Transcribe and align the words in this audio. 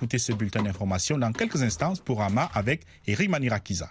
écouter 0.00 0.16
ce 0.16 0.32
bulletin 0.32 0.62
d'information 0.62 1.18
dans 1.18 1.30
quelques 1.30 1.62
instants 1.62 1.92
pour 2.02 2.22
Ama 2.22 2.48
avec 2.54 2.86
Eric 3.06 3.28
Manirakiza. 3.28 3.90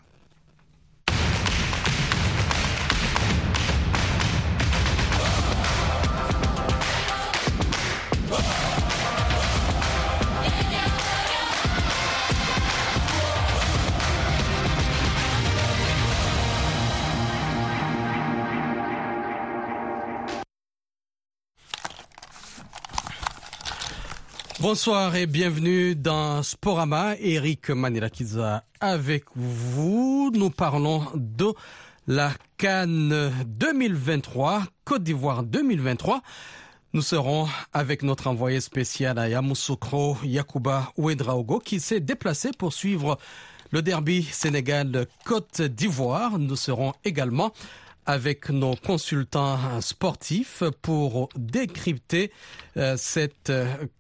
Bonsoir 24.62 25.16
et 25.16 25.26
bienvenue 25.26 25.96
dans 25.96 26.44
Sporama. 26.44 27.16
Eric 27.22 27.70
Manilakiza 27.70 28.66
avec 28.82 29.24
vous. 29.34 30.32
Nous 30.34 30.50
parlons 30.50 31.06
de 31.16 31.54
la 32.08 32.34
Cannes 32.58 33.32
2023, 33.48 34.64
Côte 34.84 35.04
d'Ivoire 35.04 35.44
2023. 35.44 36.22
Nous 36.92 37.02
serons 37.02 37.48
avec 37.72 38.04
notre 38.04 38.28
envoyé 38.28 38.60
spécial 38.60 39.18
à 39.18 39.30
Yamoussoukro, 39.30 40.18
Yakuba 40.26 40.92
Ouedraogo, 40.98 41.60
qui 41.60 41.80
s'est 41.80 42.02
déplacé 42.02 42.52
pour 42.52 42.74
suivre 42.74 43.18
le 43.72 43.82
derby 43.82 44.24
Sénégal-Côte 44.24 45.62
d'Ivoire. 45.62 46.38
Nous 46.38 46.58
serons 46.58 46.92
également 47.06 47.54
avec 48.10 48.50
nos 48.50 48.76
consultants 48.76 49.80
sportifs 49.82 50.64
pour 50.82 51.30
décrypter 51.38 52.32
euh, 52.76 52.96
cette 52.98 53.54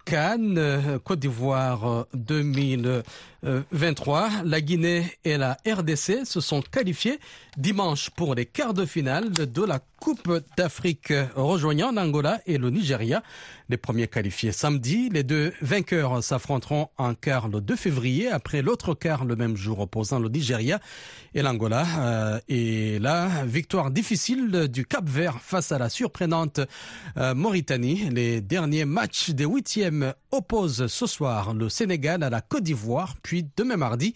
Cannes 0.03 0.57
euh, 0.57 0.97
Côte 0.97 1.19
d'Ivoire 1.19 2.07
2023. 2.15 4.29
La 4.45 4.61
Guinée 4.61 5.15
et 5.23 5.37
la 5.37 5.57
RDC 5.63 6.25
se 6.25 6.41
sont 6.41 6.63
qualifiés 6.63 7.19
dimanche 7.55 8.09
pour 8.09 8.33
les 8.33 8.47
quarts 8.47 8.73
de 8.73 8.87
finale 8.87 9.29
de 9.29 9.63
la 9.63 9.79
Coupe 9.99 10.41
d'Afrique 10.57 11.13
rejoignant 11.35 11.91
l'Angola 11.91 12.41
et 12.47 12.57
le 12.57 12.71
Nigeria. 12.71 13.21
Les 13.69 13.77
premiers 13.77 14.07
qualifiés 14.07 14.51
samedi, 14.51 15.09
les 15.09 15.21
deux 15.21 15.53
vainqueurs 15.61 16.23
s'affronteront 16.23 16.89
en 16.97 17.13
quart 17.13 17.47
le 17.49 17.61
2 17.61 17.75
février 17.75 18.27
après 18.27 18.63
l'autre 18.63 18.95
quart 18.95 19.25
le 19.25 19.35
même 19.35 19.55
jour 19.55 19.79
opposant 19.79 20.17
le 20.17 20.27
Nigeria 20.27 20.79
et 21.35 21.43
l'Angola. 21.43 21.85
Euh, 21.99 22.39
et 22.47 22.97
la 22.97 23.45
victoire 23.45 23.91
difficile 23.91 24.67
du 24.69 24.87
Cap 24.87 25.07
Vert 25.07 25.39
face 25.39 25.71
à 25.71 25.77
la 25.77 25.89
surprenante 25.89 26.61
euh, 27.17 27.35
Mauritanie. 27.35 28.09
Les 28.09 28.41
derniers 28.41 28.85
matchs 28.85 29.29
des 29.29 29.45
huitièmes 29.45 30.13
opposent 30.31 30.87
ce 30.87 31.05
soir 31.05 31.53
le 31.53 31.69
Sénégal 31.69 32.23
à 32.23 32.31
la 32.31 32.41
Côte 32.41 32.63
d'Ivoire, 32.63 33.17
puis 33.21 33.45
demain 33.55 33.77
mardi 33.77 34.15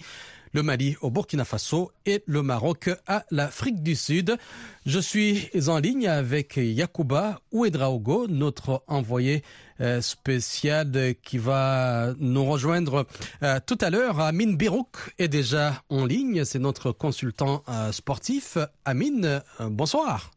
le 0.54 0.64
Mali 0.64 0.96
au 1.02 1.10
Burkina 1.10 1.46
Faso 1.46 1.92
et 2.06 2.24
le 2.28 2.44
Maroc 2.44 2.90
à 3.08 3.26
l'Afrique 3.32 3.82
du 3.82 3.96
Sud. 3.96 4.38
Je 4.86 5.00
suis 5.00 5.50
en 5.68 5.80
ligne 5.80 6.08
avec 6.08 6.58
Yacouba 6.58 7.42
Ouedraogo, 7.52 8.28
notre 8.28 8.84
envoyé 8.88 9.44
euh, 9.82 10.02
spécial 10.02 11.16
qui 11.24 11.40
va 11.40 12.14
nous 12.20 12.46
rejoindre 12.46 13.08
euh, 13.42 13.60
tout 13.66 13.78
à 13.82 13.90
l'heure. 13.90 14.20
Amine 14.20 14.56
Birouk 14.56 14.96
est 15.18 15.28
déjà 15.28 15.84
en 15.90 16.06
ligne, 16.06 16.46
c'est 16.46 16.60
notre 16.60 16.92
consultant 16.92 17.64
euh, 17.68 17.92
sportif. 17.92 18.58
Amine, 18.86 19.42
bonsoir. 19.60 20.32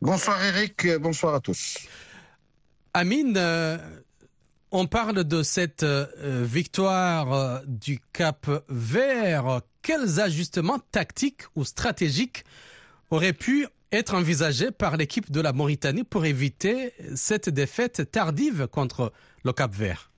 Bonsoir 0.00 0.42
Eric, 0.42 0.86
bonsoir 0.98 1.34
à 1.34 1.40
tous. 1.40 1.78
Amine, 2.94 3.38
on 4.76 4.86
parle 4.86 5.24
de 5.24 5.42
cette 5.42 5.84
euh, 5.84 6.06
victoire 6.44 7.32
euh, 7.32 7.58
du 7.66 7.98
Cap 8.12 8.46
Vert. 8.68 9.62
Quels 9.80 10.20
ajustements 10.20 10.80
tactiques 10.92 11.44
ou 11.54 11.64
stratégiques 11.64 12.44
auraient 13.10 13.32
pu 13.32 13.66
être 13.90 14.14
envisagés 14.14 14.70
par 14.70 14.98
l'équipe 14.98 15.32
de 15.32 15.40
la 15.40 15.54
Mauritanie 15.54 16.04
pour 16.04 16.26
éviter 16.26 16.92
cette 17.14 17.48
défaite 17.48 18.10
tardive 18.10 18.66
contre 18.66 19.14
le 19.44 19.52
Cap 19.54 19.72
Vert? 19.72 20.10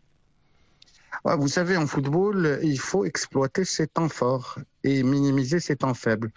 Vous 1.25 1.49
savez, 1.49 1.77
en 1.77 1.87
football, 1.87 2.59
il 2.62 2.81
faut 2.81 3.04
exploiter 3.04 3.65
ses 3.65 3.87
temps 3.87 4.09
forts 4.09 4.59
et 4.83 5.04
minimiser 5.04 5.60
ses 5.60 5.77
temps 5.77 5.94
faibles. 5.94 6.33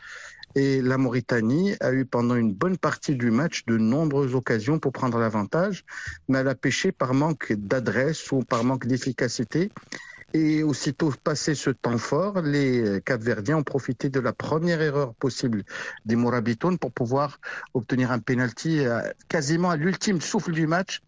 Et 0.56 0.82
la 0.82 0.98
Mauritanie 0.98 1.76
a 1.80 1.94
eu 1.94 2.06
pendant 2.06 2.36
une 2.36 2.54
bonne 2.54 2.78
partie 2.78 3.16
du 3.16 3.32
match 3.32 3.66
de 3.66 3.78
nombreuses 3.78 4.36
occasions 4.36 4.80
pour 4.80 4.92
prendre 4.92 5.18
l'avantage, 5.18 5.86
mais 6.28 6.40
elle 6.40 6.48
a 6.48 6.56
pêché 6.56 6.92
par 6.92 7.14
manque 7.14 7.54
d'adresse 7.54 8.32
ou 8.32 8.40
par 8.40 8.64
manque 8.64 8.86
d'efficacité. 8.86 9.72
Et 10.34 10.64
aussitôt 10.64 11.12
passé 11.24 11.56
ce 11.56 11.70
temps 11.72 11.98
fort, 11.98 12.42
les 12.42 13.02
Capverdiens 13.06 13.58
ont 13.58 13.64
profité 13.64 14.10
de 14.10 14.20
la 14.22 14.32
première 14.32 14.82
erreur 14.82 15.14
possible 15.16 15.64
des 16.06 16.16
Morabitones 16.16 16.78
pour 16.78 16.92
pouvoir 16.94 17.40
obtenir 17.74 18.12
un 18.12 18.20
penalty 18.20 18.80
euh, 18.80 19.02
quasiment 19.28 19.72
à 19.72 19.76
l'ultime 19.76 20.22
souffle 20.22 20.54
du 20.54 20.68
match, 20.68 21.02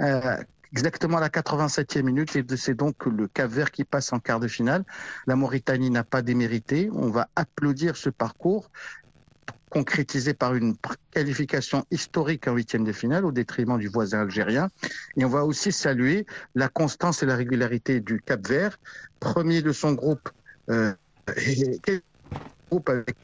euh, 0.00 0.36
exactement 0.72 1.18
à 1.18 1.20
la 1.20 1.28
87e 1.28 2.02
minute 2.02 2.56
c'est 2.56 2.74
donc 2.74 3.06
le 3.06 3.28
Cap 3.28 3.50
Vert 3.50 3.70
qui 3.70 3.84
passe 3.84 4.12
en 4.12 4.18
quart 4.18 4.40
de 4.40 4.48
finale. 4.48 4.84
La 5.26 5.36
Mauritanie 5.36 5.90
n'a 5.90 6.04
pas 6.04 6.22
démérité. 6.22 6.90
On 6.92 7.10
va 7.10 7.28
applaudir 7.36 7.96
ce 7.96 8.10
parcours 8.10 8.70
concrétisé 9.68 10.34
par 10.34 10.54
une 10.54 10.76
qualification 11.10 11.84
historique 11.90 12.48
en 12.48 12.54
huitième 12.54 12.84
de 12.84 12.92
finale 12.92 13.24
au 13.24 13.32
détriment 13.32 13.78
du 13.78 13.88
voisin 13.88 14.20
algérien. 14.20 14.70
Et 15.16 15.24
on 15.24 15.28
va 15.28 15.44
aussi 15.44 15.72
saluer 15.72 16.26
la 16.54 16.68
constance 16.68 17.22
et 17.22 17.26
la 17.26 17.36
régularité 17.36 18.00
du 18.00 18.20
Cap 18.20 18.46
Vert, 18.46 18.78
premier 19.20 19.62
de 19.62 19.72
son 19.72 19.92
groupe, 19.92 20.30
euh, 20.70 20.94
groupe 22.70 22.88
avec 22.88 23.16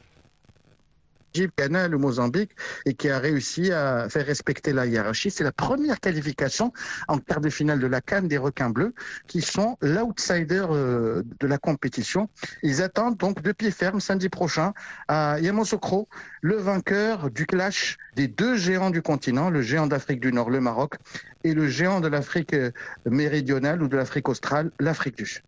Le 1.37 1.97
Mozambique, 1.97 2.51
et 2.85 2.93
qui 2.93 3.09
a 3.09 3.19
réussi 3.19 3.71
à 3.71 4.07
faire 4.09 4.25
respecter 4.25 4.73
la 4.73 4.85
hiérarchie. 4.85 5.31
C'est 5.31 5.43
la 5.43 5.51
première 5.51 5.99
qualification 5.99 6.71
en 7.07 7.17
quart 7.17 7.41
de 7.41 7.49
finale 7.49 7.79
de 7.79 7.87
la 7.87 8.01
Cannes 8.01 8.27
des 8.27 8.37
requins 8.37 8.69
bleus, 8.69 8.93
qui 9.27 9.41
sont 9.41 9.77
l'outsider 9.81 10.65
euh, 10.69 11.23
de 11.39 11.47
la 11.47 11.57
compétition. 11.57 12.29
Ils 12.63 12.81
attendent 12.81 13.17
donc 13.17 13.41
de 13.41 13.51
pied 13.51 13.71
ferme 13.71 13.99
samedi 13.99 14.29
prochain 14.29 14.73
à 15.07 15.39
Yamoussoukro, 15.39 16.07
le 16.41 16.55
vainqueur 16.55 17.29
du 17.31 17.45
clash 17.45 17.97
des 18.15 18.27
deux 18.27 18.55
géants 18.57 18.89
du 18.89 19.01
continent, 19.01 19.49
le 19.49 19.61
géant 19.61 19.87
d'Afrique 19.87 20.19
du 20.19 20.31
Nord, 20.31 20.49
le 20.49 20.61
Maroc, 20.61 20.95
et 21.43 21.53
le 21.53 21.67
géant 21.67 21.99
de 21.99 22.07
l'Afrique 22.07 22.53
euh, 22.53 22.71
méridionale 23.05 23.83
ou 23.83 23.87
de 23.87 23.97
l'Afrique 23.97 24.29
australe, 24.29 24.71
l'Afrique 24.79 25.17
du 25.17 25.25
Sud. 25.25 25.43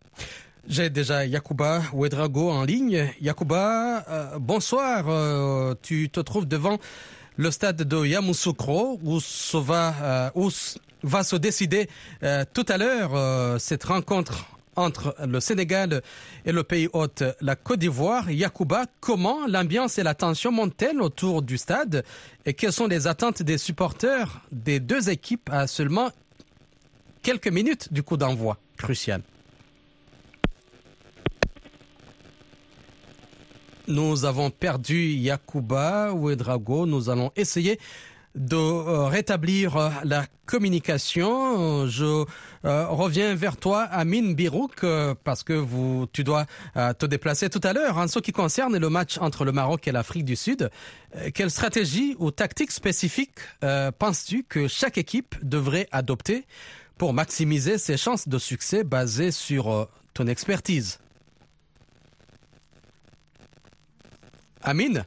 J'ai 0.70 0.90
déjà 0.90 1.26
Yakuba 1.26 1.82
Ouedrago 1.94 2.50
en 2.50 2.66
ligne. 2.66 3.10
Yakuba, 3.22 4.04
euh, 4.10 4.38
bonsoir. 4.38 5.06
Euh, 5.08 5.74
tu 5.82 6.10
te 6.10 6.20
trouves 6.20 6.46
devant 6.46 6.78
le 7.38 7.52
stade 7.52 7.84
de 7.84 8.06
Yamoussoukro 8.06 9.00
où, 9.02 9.20
va, 9.62 9.96
euh, 10.02 10.30
où 10.36 10.50
va 11.04 11.24
se 11.24 11.38
décider 11.38 11.88
tout 12.54 12.66
à 12.68 12.78
l'heure 12.78 13.62
cette 13.62 13.86
rencontre 13.86 14.46
entre 14.76 15.16
le 15.26 15.40
Sénégal 15.40 16.02
et 16.46 16.52
le 16.52 16.64
pays 16.64 16.90
hôte, 16.92 17.24
la 17.40 17.56
Côte 17.56 17.80
d'Ivoire. 17.80 18.30
Yakuba, 18.30 18.88
comment 19.00 19.48
l'ambiance 19.48 19.98
et 20.00 20.04
la 20.04 20.16
tension 20.16 20.52
montent-elles 20.52 21.02
autour 21.02 21.44
du 21.44 21.58
stade 21.58 22.04
et 22.46 22.54
quelles 22.54 22.74
sont 22.74 22.88
les 22.88 23.08
attentes 23.08 23.42
des 23.42 23.58
supporters 23.58 24.42
des 24.52 24.82
deux 24.82 25.10
équipes 25.10 25.50
à 25.50 25.66
seulement 25.66 26.10
quelques 27.22 27.48
minutes 27.48 27.94
du 27.94 28.04
coup 28.04 28.18
d'envoi 28.18 28.58
crucial? 28.78 29.22
Nous 33.88 34.26
avons 34.26 34.50
perdu 34.50 35.14
Yakuba 35.14 36.12
Ouedrago. 36.12 36.86
Nous 36.86 37.10
allons 37.10 37.32
essayer 37.38 37.80
de 38.36 38.58
euh, 38.58 39.06
rétablir 39.06 39.78
euh, 39.78 39.90
la 40.04 40.26
communication. 40.46 41.88
Je 41.88 42.26
euh, 42.66 42.88
reviens 42.88 43.34
vers 43.34 43.56
toi, 43.56 43.84
Amine 43.84 44.36
Birouk, 44.36 44.86
parce 45.24 45.44
que 45.44 45.54
vous, 45.54 46.06
tu 46.12 46.24
dois 46.26 46.46
te 46.76 47.06
déplacer 47.06 47.50
tout 47.50 47.62
à 47.64 47.72
l'heure. 47.74 47.98
En 47.98 48.08
ce 48.08 48.20
qui 48.20 48.32
concerne 48.34 48.78
le 48.78 48.90
match 48.90 49.18
entre 49.20 49.46
le 49.46 49.54
Maroc 49.54 49.88
et 49.88 49.92
l'Afrique 49.92 50.26
du 50.26 50.36
Sud, 50.36 50.70
quelle 51.34 51.52
stratégie 51.52 52.16
ou 52.20 52.32
tactique 52.32 52.72
spécifique 52.72 53.40
penses-tu 54.00 54.44
que 54.44 54.68
chaque 54.68 54.98
équipe 54.98 55.36
devrait 55.44 55.88
adopter 55.92 56.46
pour 56.98 57.14
maximiser 57.14 57.78
ses 57.78 57.98
chances 57.98 58.28
de 58.28 58.38
succès 58.38 58.84
basées 58.84 59.32
sur 59.32 59.90
ton 60.14 60.28
expertise? 60.28 61.00
Amine 64.68 65.06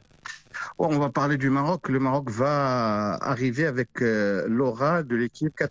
on 0.79 0.97
va 0.97 1.09
parler 1.09 1.37
du 1.37 1.51
Maroc. 1.51 1.87
Le 1.87 1.99
Maroc 1.99 2.31
va 2.31 3.13
arriver 3.21 3.67
avec 3.67 4.01
euh, 4.01 4.45
l'aura 4.47 5.03
de 5.03 5.15
l'équipe 5.15 5.63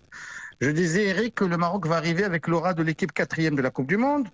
Je 0.61 0.69
disais, 0.69 1.07
Eric, 1.07 1.37
que 1.37 1.45
le 1.47 1.57
Maroc 1.57 1.87
va 1.87 1.97
arriver 1.97 2.23
avec 2.23 2.47
l'aura 2.47 2.75
de 2.75 2.83
l'équipe 2.83 3.13
quatrième 3.13 3.55
de 3.55 3.63
la 3.63 3.71
Coupe 3.71 3.87
du 3.87 3.97
Monde. 3.97 4.29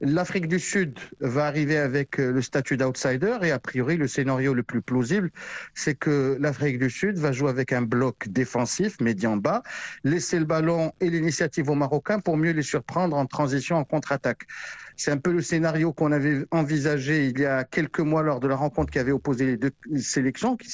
L'Afrique 0.00 0.48
du 0.48 0.58
Sud 0.58 0.98
va 1.20 1.46
arriver 1.46 1.76
avec 1.76 2.18
euh, 2.18 2.32
le 2.32 2.42
statut 2.42 2.76
d'outsider 2.76 3.38
et 3.42 3.52
a 3.52 3.60
priori, 3.60 3.96
le 3.96 4.08
scénario 4.08 4.54
le 4.54 4.64
plus 4.64 4.82
plausible, 4.82 5.30
c'est 5.74 5.94
que 5.94 6.36
l'Afrique 6.40 6.80
du 6.80 6.90
Sud 6.90 7.18
va 7.18 7.30
jouer 7.30 7.50
avec 7.50 7.72
un 7.72 7.82
bloc 7.82 8.26
défensif, 8.28 9.00
médian-bas, 9.00 9.62
laisser 10.02 10.40
le 10.40 10.46
ballon 10.46 10.92
et 10.98 11.10
l'initiative 11.10 11.70
aux 11.70 11.76
Marocains 11.76 12.18
pour 12.18 12.36
mieux 12.36 12.50
les 12.50 12.62
surprendre 12.62 13.16
en 13.16 13.26
transition, 13.26 13.76
en 13.76 13.84
contre-attaque. 13.84 14.48
C'est 14.96 15.12
un 15.12 15.16
peu 15.16 15.30
le 15.30 15.42
scénario 15.42 15.92
qu'on 15.92 16.10
avait 16.10 16.44
envisagé 16.50 17.28
il 17.28 17.38
y 17.38 17.46
a 17.46 17.62
quelques 17.62 18.00
mois 18.00 18.24
lors 18.24 18.40
de 18.40 18.48
la 18.48 18.56
rencontre 18.56 18.90
qui 18.90 18.98
avait 18.98 19.12
opposé 19.12 19.46
les 19.46 19.56
deux 19.56 19.70
sélections, 19.96 20.56
qui, 20.56 20.68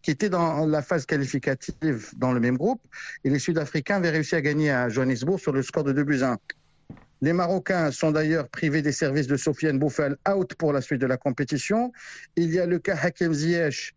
qui 0.00 0.10
était 0.10 0.30
dans 0.30 0.64
la 0.64 0.80
phase 0.80 1.04
qualificative 1.04 2.12
dans 2.16 2.32
le 2.32 2.40
même 2.40 2.56
groupe. 2.56 2.80
Et 3.24 3.30
les 3.30 3.38
Sud-Africains 3.38 3.96
avaient 3.96 4.08
réussi 4.22 4.36
à 4.36 4.40
gagner 4.40 4.70
à 4.70 4.88
Johannesburg 4.88 5.40
sur 5.40 5.50
le 5.50 5.62
score 5.62 5.82
de 5.82 5.90
2 5.90 6.04
buts 6.04 6.22
1. 6.22 6.38
Les 7.22 7.32
Marocains 7.32 7.90
sont 7.90 8.12
d'ailleurs 8.12 8.48
privés 8.48 8.80
des 8.80 8.92
services 8.92 9.26
de 9.26 9.36
Sofiane 9.36 9.80
Bouffal, 9.80 10.16
out 10.28 10.54
pour 10.54 10.72
la 10.72 10.80
suite 10.80 11.00
de 11.00 11.08
la 11.08 11.16
compétition. 11.16 11.92
Il 12.36 12.54
y 12.54 12.60
a 12.60 12.66
le 12.66 12.78
cas 12.78 12.96
Hakem 13.02 13.34
Ziyech, 13.34 13.96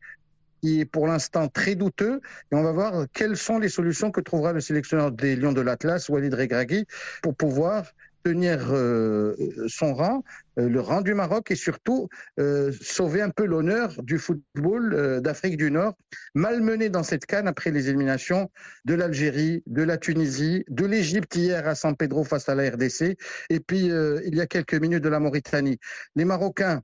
qui 0.64 0.80
est 0.80 0.86
pour 0.86 1.06
l'instant 1.06 1.48
très 1.48 1.76
douteux. 1.76 2.22
Et 2.52 2.56
on 2.56 2.64
va 2.64 2.72
voir 2.72 3.06
quelles 3.14 3.38
sont 3.38 3.60
les 3.60 3.70
solutions 3.70 4.10
que 4.10 4.20
trouvera 4.20 4.52
le 4.52 4.62
sélectionneur 4.62 5.12
des 5.12 5.36
Lions 5.36 5.54
de 5.54 5.62
l'Atlas, 5.62 6.10
Walid 6.10 6.34
Regragui, 6.34 6.88
pour 7.22 7.36
pouvoir 7.36 7.86
tenir 8.26 8.72
euh, 8.72 9.36
son 9.68 9.94
rang, 9.94 10.24
euh, 10.58 10.68
le 10.68 10.82
rang 10.82 11.02
du 11.02 11.14
Maroc 11.14 11.52
et 11.52 11.56
surtout 11.56 12.10
euh, 12.40 12.72
sauver 12.82 13.22
un 13.22 13.30
peu 13.30 13.46
l'honneur 13.46 14.02
du 14.02 14.18
football 14.18 15.22
d'Afrique 15.22 15.58
du 15.58 15.70
Nord, 15.70 15.94
malmené 16.34 16.90
dans 16.90 17.04
cette 17.04 17.28
canne 17.28 17.48
après 17.48 17.70
les 17.70 17.88
éliminations 17.88 18.50
de 18.86 18.96
l'Algérie, 18.96 19.62
de 19.68 19.84
la 19.84 19.98
Tunisie, 19.98 20.66
de 20.70 20.86
l'Égypte 20.88 21.36
hier 21.36 21.68
à 21.68 21.76
San 21.76 21.96
Pedro 21.96 22.24
face 22.24 22.50
à 22.50 22.56
la 22.56 22.72
RDC, 22.72 23.16
et 23.50 23.60
puis 23.60 23.92
il 23.92 24.36
y 24.36 24.42
a 24.42 24.48
quelques 24.48 24.74
minutes 24.74 25.04
de 25.04 25.10
la 25.10 25.20
Mauritanie. 25.20 25.78
Les 26.16 26.26
Marocains 26.26 26.82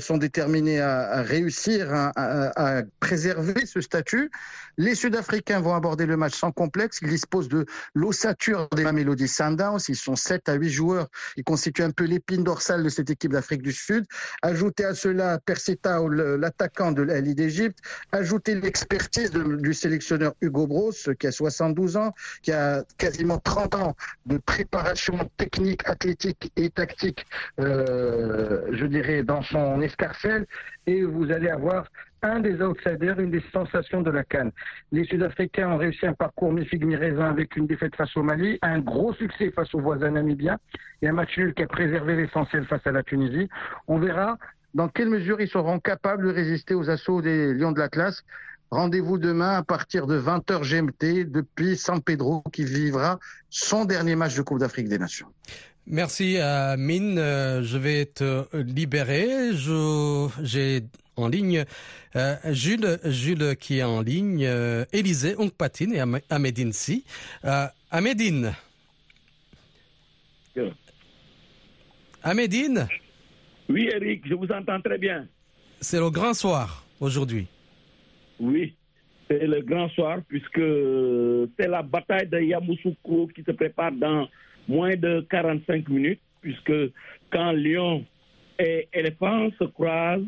sont 0.00 0.16
déterminés 0.16 0.80
à, 0.80 1.22
réussir 1.22 1.88
à, 1.92 2.82
préserver 3.00 3.66
ce 3.66 3.80
statut. 3.80 4.30
Les 4.78 4.94
Sud-Africains 4.94 5.60
vont 5.60 5.74
aborder 5.74 6.06
le 6.06 6.16
match 6.16 6.34
sans 6.34 6.52
complexe. 6.52 6.98
Ils 7.02 7.08
disposent 7.08 7.48
de 7.48 7.64
l'ossature 7.94 8.68
des 8.74 8.84
Mamelody 8.84 9.28
Sundowns. 9.28 9.80
Ils 9.88 9.96
sont 9.96 10.16
7 10.16 10.48
à 10.48 10.54
8 10.54 10.70
joueurs. 10.70 11.08
Ils 11.36 11.44
constituent 11.44 11.82
un 11.82 11.90
peu 11.90 12.04
l'épine 12.04 12.44
dorsale 12.44 12.82
de 12.82 12.88
cette 12.88 13.10
équipe 13.10 13.32
d'Afrique 13.32 13.62
du 13.62 13.72
Sud. 13.72 14.04
Ajoutez 14.42 14.84
à 14.84 14.94
cela 14.94 15.38
Persita, 15.44 16.00
l'attaquant 16.10 16.92
de 16.92 17.02
l'Ali 17.02 17.34
d'Égypte. 17.34 17.78
Ajoutez 18.12 18.54
l'expertise 18.54 19.30
du 19.30 19.74
sélectionneur 19.74 20.34
Hugo 20.40 20.66
Bros, 20.66 20.92
qui 21.18 21.26
a 21.26 21.32
72 21.32 21.96
ans, 21.96 22.12
qui 22.42 22.52
a 22.52 22.84
quasiment 22.98 23.38
30 23.38 23.74
ans 23.76 23.96
de 24.26 24.38
préparation 24.38 25.30
technique, 25.36 25.88
athlétique 25.88 26.52
et 26.56 26.70
tactique, 26.70 27.26
euh, 27.60 28.66
je 28.72 28.86
dirais, 28.86 29.22
dans 29.22 29.42
son 29.42 29.65
en 29.66 29.80
escarcelle 29.80 30.46
et 30.86 31.02
vous 31.02 31.30
allez 31.30 31.48
avoir 31.48 31.86
un 32.22 32.40
des 32.40 32.60
outsiders, 32.60 33.20
une 33.20 33.30
des 33.30 33.42
sensations 33.52 34.02
de 34.02 34.10
la 34.10 34.24
Cannes. 34.24 34.52
Les 34.90 35.04
Sud-Africains 35.04 35.70
ont 35.70 35.76
réussi 35.76 36.06
un 36.06 36.14
parcours 36.14 36.52
mi-figue 36.52 36.86
avec 37.20 37.56
une 37.56 37.66
défaite 37.66 37.94
face 37.94 38.16
au 38.16 38.22
Mali, 38.22 38.58
un 38.62 38.80
gros 38.80 39.14
succès 39.14 39.50
face 39.50 39.74
aux 39.74 39.80
voisins 39.80 40.10
namibiens 40.10 40.58
et 41.02 41.08
un 41.08 41.12
match 41.12 41.36
nul 41.36 41.54
qui 41.54 41.62
a 41.62 41.66
préservé 41.66 42.16
l'essentiel 42.16 42.66
face 42.66 42.86
à 42.86 42.92
la 42.92 43.02
Tunisie. 43.02 43.48
On 43.86 43.98
verra 43.98 44.38
dans 44.74 44.88
quelle 44.88 45.08
mesure 45.08 45.40
ils 45.40 45.48
seront 45.48 45.78
capables 45.78 46.26
de 46.26 46.32
résister 46.32 46.74
aux 46.74 46.90
assauts 46.90 47.22
des 47.22 47.54
Lions 47.54 47.72
de 47.72 47.78
l'Atlas. 47.78 48.24
Rendez-vous 48.70 49.18
demain 49.18 49.52
à 49.56 49.62
partir 49.62 50.06
de 50.06 50.18
20h 50.20 50.62
GMT 50.64 51.30
depuis 51.30 51.76
San 51.76 52.02
Pedro 52.02 52.42
qui 52.52 52.64
vivra 52.64 53.18
son 53.48 53.84
dernier 53.84 54.16
match 54.16 54.36
de 54.36 54.42
Coupe 54.42 54.58
d'Afrique 54.58 54.88
des 54.88 54.98
Nations. 54.98 55.28
Merci 55.88 56.38
à 56.38 56.76
Mine. 56.76 57.16
Euh, 57.18 57.62
je 57.62 57.78
vais 57.78 58.06
te 58.06 58.44
libérer. 58.56 59.52
j'ai 60.42 60.80
en 61.16 61.28
ligne 61.28 61.64
euh, 62.16 62.34
Jules, 62.46 62.98
Jules 63.04 63.56
qui 63.56 63.78
est 63.78 63.84
en 63.84 64.00
ligne, 64.02 64.44
euh, 64.44 64.84
Élisée 64.92 65.36
Ongpatine 65.38 65.94
et 65.94 66.02
Amédine 66.28 66.72
Si. 66.72 67.04
Amédine. 67.90 68.52
Amédine. 72.22 72.88
Oui, 73.68 73.88
Eric, 73.94 74.26
je 74.26 74.34
vous 74.34 74.48
entends 74.50 74.80
très 74.80 74.98
bien. 74.98 75.28
C'est 75.80 76.00
le 76.00 76.10
grand 76.10 76.34
soir 76.34 76.84
aujourd'hui. 76.98 77.46
Oui, 78.40 78.74
c'est 79.28 79.46
le 79.46 79.60
grand 79.60 79.88
soir 79.90 80.18
puisque 80.26 80.60
c'est 81.56 81.68
la 81.68 81.82
bataille 81.82 82.26
de 82.26 82.40
Yamoussoukro 82.40 83.28
qui 83.28 83.44
se 83.44 83.52
prépare 83.52 83.92
dans 83.92 84.28
moins 84.68 84.96
de 84.96 85.26
45 85.30 85.88
minutes, 85.88 86.20
puisque 86.40 86.92
quand 87.30 87.52
Lyon 87.52 88.04
et 88.58 88.88
éléphant 88.92 89.48
se 89.58 89.64
croisent, 89.64 90.26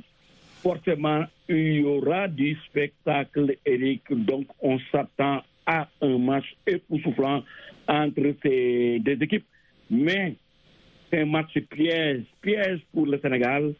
forcément, 0.62 1.24
il 1.48 1.74
y 1.80 1.84
aura 1.84 2.28
du 2.28 2.56
spectacle, 2.66 3.56
Eric. 3.64 4.02
Donc, 4.10 4.46
on 4.60 4.78
s'attend 4.92 5.42
à 5.66 5.88
un 6.02 6.18
match 6.18 6.46
époustouflant 6.66 7.42
entre 7.86 8.34
ces 8.42 8.98
deux 9.00 9.22
équipes. 9.22 9.46
Mais 9.90 10.34
c'est 11.10 11.22
un 11.22 11.26
match 11.26 11.58
piège, 11.70 12.24
piège 12.42 12.80
pour 12.92 13.06
le 13.06 13.18
Sénégal, 13.20 13.74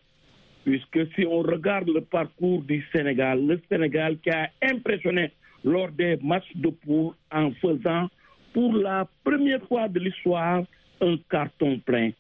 puisque 0.65 1.13
si 1.15 1.27
on 1.27 1.41
regarde 1.41 1.89
le 1.89 2.01
parcours 2.01 2.63
du 2.63 2.87
Sénégal, 2.95 3.47
le 3.47 3.61
Sénégal 3.71 4.19
qui 4.19 4.31
a 4.31 4.51
impressionné 4.63 5.31
lors 5.65 5.91
des 5.91 6.17
matchs 6.23 6.51
de 6.55 6.69
poule 6.71 7.15
en 7.33 7.51
faisant 7.53 8.09
pour 8.59 8.73
la 8.73 9.07
première 9.23 9.63
fois 9.69 9.87
de 9.87 10.01
l'histoire 10.01 10.65
un 11.01 11.17
carton 11.31 11.79
plein. 11.79 12.11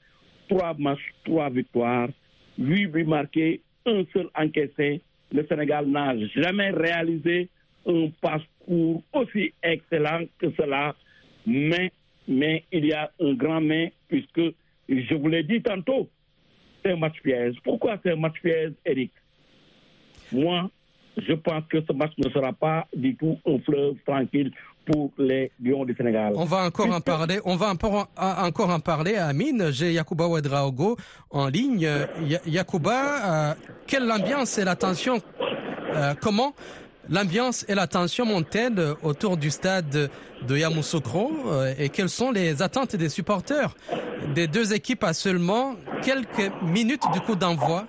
Trois 0.49 0.73
matchs, 0.79 1.13
trois 1.25 1.51
victoires, 1.51 2.11
huit 2.57 2.87
buts 2.87 3.03
marqués, 3.03 3.61
un 3.85 4.05
seul 4.13 4.29
encaissé. 4.37 5.03
Le 5.33 5.45
Sénégal 5.49 5.89
n'a 5.89 6.15
jamais 6.37 6.71
réalisé 6.71 7.49
un 7.89 8.11
parcours 8.21 9.03
aussi 9.13 9.53
excellent 9.65 10.27
que 10.39 10.53
cela. 10.57 10.95
Mais, 11.45 11.91
mais 12.29 12.63
il 12.71 12.87
y 12.87 12.93
a 12.93 13.11
un 13.21 13.35
grand 13.35 13.61
mais, 13.61 13.93
puisque 14.07 14.55
je 14.89 15.15
vous 15.17 15.27
l'ai 15.27 15.43
dit 15.43 15.61
tantôt, 15.61 16.09
c'est 16.85 16.93
un 16.93 16.97
match 16.99 17.21
piège. 17.21 17.57
Pourquoi 17.65 17.99
c'est 18.01 18.13
un 18.13 18.17
match 18.17 18.41
piège, 18.41 18.75
Eric 18.87 19.11
Moi, 20.31 20.71
je 21.17 21.33
pense 21.33 21.65
que 21.69 21.81
ce 21.81 21.93
match 21.93 22.13
ne 22.17 22.31
sera 22.31 22.53
pas 22.53 22.87
du 22.95 23.17
tout 23.17 23.41
un 23.45 23.59
fleuve 23.59 23.97
tranquille 24.07 24.53
pour 24.91 25.11
les 25.19 25.53
Lions 25.63 25.85
du 25.85 25.95
Sénégal. 25.95 26.33
On 26.37 26.45
va 26.45 26.65
encore 26.65 26.91
en 26.93 27.01
parler. 27.01 27.41
On 27.45 27.57
va 27.57 27.69
encore, 27.69 28.71
en 28.71 28.81
parler. 28.81 29.17
Amine, 29.17 29.71
j'ai 29.71 29.93
Yacouba 29.93 30.27
Ouedraogo 30.27 30.97
en 31.31 31.49
ligne. 31.49 31.89
Yacouba, 32.47 33.51
euh, 33.51 33.55
quelle 33.87 34.11
ambiance 34.11 34.59
et 34.59 34.65
la 34.65 34.77
tension 34.77 35.21
euh, 35.95 36.15
Comment 36.21 36.55
l'ambiance 37.11 37.65
et 37.69 37.75
la 37.75 37.87
tension 37.87 38.25
montent-elles 38.27 38.95
autour 39.03 39.37
du 39.37 39.51
stade 39.51 40.11
de 40.47 40.57
Yamoussoukro 40.57 41.33
euh, 41.47 41.75
et 41.79 41.89
quelles 41.89 42.09
sont 42.09 42.31
les 42.31 42.63
attentes 42.63 42.97
des 42.97 43.09
supporters 43.09 43.75
des 44.35 44.47
deux 44.47 44.75
équipes 44.75 45.05
à 45.05 45.13
seulement 45.13 45.75
quelques 46.03 46.53
minutes 46.63 47.05
du 47.13 47.21
coup 47.21 47.35
d'envoi? 47.35 47.87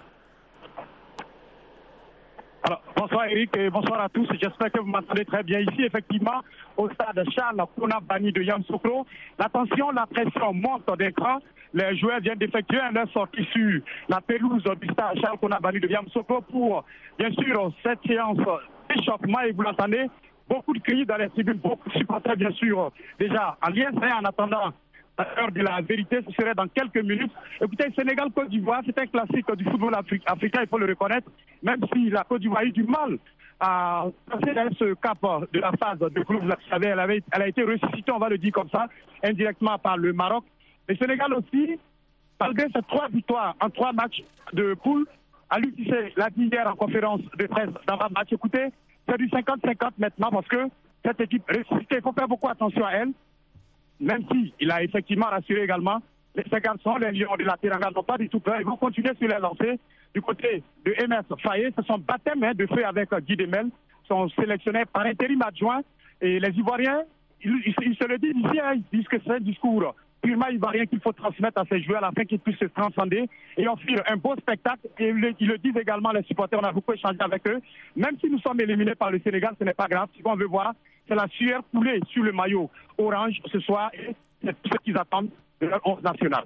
Bonsoir 2.99 3.27
Eric 3.27 3.55
et 3.55 3.69
bonsoir 3.69 4.01
à 4.01 4.09
tous. 4.09 4.27
J'espère 4.41 4.71
que 4.73 4.81
vous 4.81 4.87
m'entendez 4.87 5.23
très 5.23 5.41
bien 5.41 5.59
ici. 5.61 5.83
Effectivement, 5.83 6.41
au 6.75 6.89
stade 6.89 7.23
Charles 7.33 7.63
Bani 8.03 8.33
de 8.33 8.41
Yamoussoukro, 8.41 9.05
la 9.37 9.47
tension, 9.47 9.91
la 9.91 10.05
pression 10.05 10.53
monte 10.53 10.97
d'écran. 10.97 11.37
Les 11.73 11.95
joueurs 11.97 12.19
viennent 12.19 12.39
d'effectuer 12.39 12.79
un 12.81 13.05
sortie 13.13 13.47
sur 13.53 13.81
la 14.09 14.19
pelouse 14.19 14.63
du 14.81 14.89
stade 14.89 15.17
Charles 15.21 15.37
Bani 15.61 15.79
de 15.79 15.87
Yamoussoukro 15.87 16.41
pour, 16.41 16.83
bien 17.17 17.31
sûr, 17.31 17.71
cette 17.83 18.05
séance 18.05 18.37
d'échauffement. 18.89 19.39
Et 19.47 19.51
vous 19.53 19.61
l'entendez, 19.61 20.07
beaucoup 20.49 20.73
de 20.73 20.79
cris 20.79 21.05
dans 21.05 21.15
les 21.15 21.29
tribunes, 21.29 21.59
beaucoup 21.63 21.87
de 21.87 21.97
supporters, 21.97 22.35
bien 22.35 22.51
sûr, 22.51 22.91
déjà 23.17 23.57
en 23.65 23.69
lien 23.69 23.91
en 24.19 24.25
attendant 24.25 24.73
l'heure 25.35 25.51
de 25.51 25.61
la 25.61 25.81
vérité, 25.81 26.19
ce 26.27 26.31
serait 26.33 26.53
dans 26.53 26.67
quelques 26.67 27.03
minutes. 27.03 27.31
Écoutez, 27.61 27.85
Sénégal-Côte 27.95 28.49
d'Ivoire, 28.49 28.81
c'est 28.85 28.97
un 28.97 29.07
classique 29.07 29.51
du 29.55 29.63
football 29.65 29.95
africain, 29.95 30.61
il 30.61 30.67
faut 30.67 30.77
le 30.77 30.85
reconnaître, 30.85 31.29
même 31.63 31.79
si 31.93 32.09
la 32.09 32.23
Côte 32.23 32.41
d'Ivoire 32.41 32.61
a 32.61 32.65
eu 32.65 32.71
du 32.71 32.83
mal 32.83 33.17
à 33.59 34.05
passer 34.29 34.53
dans 34.53 34.69
ce 34.77 34.93
cap 34.95 35.17
de 35.51 35.59
la 35.59 35.71
phase 35.73 35.99
de 35.99 36.21
groupe. 36.21 36.43
Vous 36.43 36.51
savez, 36.69 36.87
elle, 36.87 36.99
avait, 36.99 37.21
elle 37.31 37.41
a 37.41 37.47
été 37.47 37.63
ressuscitée, 37.63 38.11
on 38.11 38.19
va 38.19 38.29
le 38.29 38.37
dire 38.37 38.53
comme 38.53 38.69
ça, 38.69 38.87
indirectement 39.23 39.77
par 39.77 39.97
le 39.97 40.13
Maroc. 40.13 40.45
Le 40.87 40.95
Sénégal 40.95 41.33
aussi, 41.33 41.77
malgré 42.39 42.67
ces 42.73 42.81
trois 42.83 43.09
victoires 43.09 43.55
en 43.59 43.69
trois 43.69 43.91
matchs 43.91 44.23
de 44.53 44.73
poule, 44.75 45.05
a 45.49 45.59
l'UTC 45.59 46.13
la 46.15 46.29
hier 46.37 46.67
en 46.67 46.75
conférence 46.75 47.21
de 47.37 47.47
presse 47.47 47.69
dans 47.87 47.99
un 47.99 48.09
match. 48.15 48.31
Écoutez, 48.31 48.67
c'est 49.07 49.17
du 49.17 49.27
50-50 49.27 49.91
maintenant 49.97 50.29
parce 50.31 50.47
que 50.47 50.69
cette 51.03 51.19
équipe 51.21 51.43
ressuscitée, 51.49 51.95
il 51.97 52.01
faut 52.01 52.13
faire 52.13 52.27
beaucoup 52.27 52.47
attention 52.47 52.85
à 52.85 52.91
elle 52.91 53.11
même 53.99 54.23
s'il 54.31 54.71
a 54.71 54.83
effectivement 54.83 55.27
rassuré 55.27 55.63
également, 55.63 55.99
les 56.35 56.43
cinq 56.49 56.63
garçons, 56.63 56.95
les 56.97 57.11
Lions 57.11 57.35
de 57.37 57.43
la 57.43 57.57
Teranga 57.57 57.89
n'ont 57.93 58.03
pas 58.03 58.17
du 58.17 58.29
tout 58.29 58.39
peur. 58.39 58.55
Ils 58.59 58.65
vont 58.65 58.77
continuer 58.77 59.11
sur 59.17 59.27
les 59.27 59.39
lancers. 59.39 59.77
Du 60.13 60.21
côté 60.21 60.63
de 60.85 60.91
MS 60.91 61.35
Fayet, 61.41 61.71
ce 61.77 61.83
sont 61.83 61.97
baptêmes 61.97 62.53
de 62.53 62.65
feu 62.67 62.85
avec 62.85 63.09
Guy 63.25 63.35
Demel, 63.35 63.67
sont 64.07 64.29
sélectionnés 64.29 64.85
par 64.91 65.05
intérim 65.05 65.41
adjoint. 65.41 65.81
Et 66.21 66.39
les 66.39 66.51
Ivoiriens 66.57 67.03
ils, 67.43 67.95
se 67.99 68.07
le 68.07 68.17
disent 68.17 68.35
ici, 68.35 68.59
hein, 68.59 68.73
ils 68.75 68.99
disent 68.99 69.07
que 69.07 69.17
c'est 69.23 69.31
un 69.31 69.39
discours 69.39 69.95
purement 70.21 70.47
ivoirien 70.47 70.85
qu'il 70.85 70.99
faut 70.99 71.11
transmettre 71.13 71.61
à 71.61 71.65
ces 71.69 71.81
joueurs 71.81 72.03
afin 72.03 72.25
qu'ils 72.25 72.39
puissent 72.39 72.59
se 72.59 72.65
transcender 72.65 73.27
et 73.57 73.67
offrir 73.67 74.01
un 74.07 74.17
beau 74.17 74.35
spectacle. 74.37 74.87
Et 74.99 75.09
ils 75.09 75.47
le 75.47 75.57
disent 75.57 75.77
également, 75.79 76.11
les 76.11 76.23
supporters, 76.23 76.59
on 76.61 76.65
a 76.65 76.71
beaucoup 76.71 76.93
échangé 76.93 77.17
avec 77.19 77.47
eux. 77.47 77.59
Même 77.95 78.17
si 78.19 78.29
nous 78.29 78.39
sommes 78.39 78.59
éliminés 78.61 78.95
par 78.95 79.11
le 79.11 79.19
Sénégal, 79.23 79.55
ce 79.59 79.63
n'est 79.63 79.73
pas 79.73 79.87
grave. 79.87 80.09
Ce 80.17 80.21
qu'on 80.21 80.35
veut 80.35 80.45
voir, 80.47 80.73
c'est 81.07 81.15
la 81.15 81.27
sueur 81.29 81.61
coulée 81.73 81.99
sur 82.11 82.23
le 82.23 82.31
maillot 82.31 82.69
orange 82.97 83.41
ce 83.51 83.59
soir 83.59 83.91
et 83.93 84.15
c'est 84.43 84.55
ce 84.71 84.77
qu'ils 84.83 84.97
attendent 84.97 85.29
de 85.61 85.67
leur 85.67 85.81
11 85.85 86.03
national. 86.03 86.45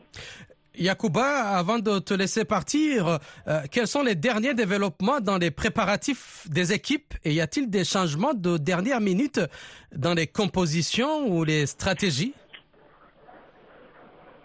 Yacouba, 0.76 1.50
avant 1.56 1.78
de 1.78 2.00
te 2.00 2.16
laisser 2.16 2.46
partir, 2.46 3.20
euh, 3.48 3.60
quels 3.72 3.86
sont 3.86 4.02
les 4.02 4.16
derniers 4.16 4.56
développements 4.56 5.20
dans 5.20 5.38
les 5.38 5.52
préparatifs 5.52 6.48
des 6.50 6.74
équipes? 6.74 7.14
Et 7.24 7.34
y 7.34 7.42
a-t-il 7.42 7.70
des 7.70 7.84
changements 7.84 8.34
de 8.34 8.58
dernière 8.58 9.00
minute 9.00 9.40
dans 9.96 10.16
les 10.16 10.26
compositions 10.26 11.28
ou 11.28 11.44
les 11.44 11.68
stratégies? 11.68 12.34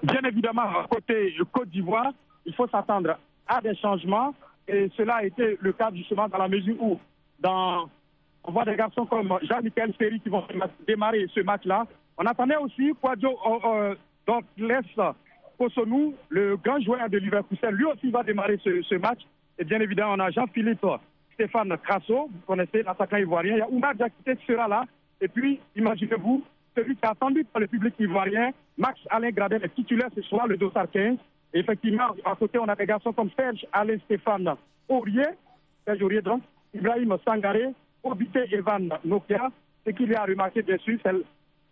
Bien 0.03 0.21
évidemment, 0.25 0.85
côté 0.91 1.35
Côte 1.53 1.69
d'Ivoire, 1.71 2.13
il 2.47 2.55
faut 2.55 2.69
s'attendre 2.69 3.19
à 3.47 3.61
des 3.61 3.75
changements 3.77 4.35
et 4.67 4.91
cela 4.97 5.17
a 5.17 5.25
été 5.25 5.59
le 5.61 5.73
cas 5.73 5.91
justement 5.95 6.29
dans 6.29 6.39
la 6.39 6.49
mesure 6.49 6.77
où 6.81 7.01
on 7.45 8.53
voit 8.53 8.65
des 8.65 8.77
garçons 8.77 9.07
comme 9.07 9.39
Jean-Michel 9.43 9.93
Ferry 9.99 10.21
qui 10.21 10.29
vont 10.29 10.45
démarrer 10.87 11.27
ce 11.35 11.41
match-là. 11.41 11.87
On 12.17 12.27
attendait 12.27 12.57
aussi 12.57 12.93
Quadio 13.01 13.31
euh, 13.31 13.59
euh, 13.65 13.95
donc 14.27 14.45
laisse 14.57 14.85
Kosonou, 15.59 16.15
le 16.29 16.57
grand 16.57 16.81
joueur 16.81 17.09
de 17.09 17.19
Liverpool, 17.19 17.59
lui 17.73 17.85
aussi 17.85 18.11
va 18.11 18.23
démarrer 18.23 18.59
ce, 18.63 18.95
match. 18.97 19.21
Et 19.59 19.65
bien 19.65 19.81
évidemment, 19.81 20.15
on 20.15 20.21
a 20.21 20.31
Jean-Philippe 20.31 20.87
Stéphane 21.35 21.77
Crasso, 21.79 22.29
vous 22.33 22.41
connaissez 22.47 22.83
l'attaquant 22.83 23.17
ivoirien. 23.17 23.55
Il 23.55 23.59
y 23.59 23.63
a 23.63 23.69
Oumar 23.69 23.95
Diakité 23.95 24.37
qui 24.37 24.47
sera 24.47 24.69
là. 24.69 24.85
Et 25.21 25.29
puis, 25.29 25.61
imaginez-vous, 25.75 26.45
celui 26.77 26.97
qui 26.97 27.05
est 27.05 27.09
attendu 27.09 27.45
par 27.45 27.61
le 27.61 27.67
public 27.67 27.95
ivoirien, 27.99 28.51
Max 28.77 28.99
Alain 29.11 29.31
Gradel, 29.31 29.65
est 29.65 29.75
titulaire 29.75 30.09
ce 30.15 30.23
soir, 30.23 30.47
le 30.47 30.57
dossard 30.57 30.91
15. 30.91 31.17
Et 31.55 31.61
effectivement, 31.61 32.09
à 32.25 32.35
côté, 32.35 32.59
on 32.59 32.69
a 32.69 32.77
des 32.77 32.87
garçons 32.87 33.13
comme 33.13 33.31
Serge 33.37 33.67
Alain 33.73 33.99
Stéphane 34.05 34.55
Aurier, 34.89 35.27
Serge 35.87 36.03
Aurier 36.03 36.23
donc, 36.23 36.43
Ibrahim 36.75 37.17
Sangaré, 37.27 37.69
Obité 38.03 38.45
Evan 38.53 38.91
Nokia. 39.05 39.51
Ce 39.87 39.91
qu'il 39.91 40.15
a 40.15 40.25
remarqué, 40.25 40.63
bien 40.63 40.79
sûr, 40.79 40.99
c'est 41.03 41.15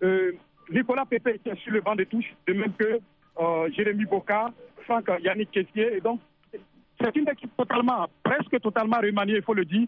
euh, 0.02 0.32
Nicolas 0.70 1.04
Pépé 1.04 1.38
qui 1.42 1.50
est 1.50 1.56
sur 1.56 1.72
le 1.72 1.80
banc 1.80 1.94
de 1.94 2.04
touche, 2.04 2.34
de 2.46 2.54
même 2.54 2.72
que 2.72 2.98
euh, 3.38 3.70
Jérémy 3.72 4.06
Boca, 4.06 4.52
Franck 4.84 5.10
Yannick 5.22 5.50
Kessier. 5.50 5.96
Et 5.96 6.00
donc, 6.00 6.20
c'est 7.00 7.14
une 7.16 7.28
équipe 7.28 7.54
totalement, 7.56 8.06
presque 8.22 8.58
totalement 8.60 8.98
remaniée, 8.98 9.36
il 9.36 9.42
faut 9.42 9.54
le 9.54 9.64
dire. 9.64 9.86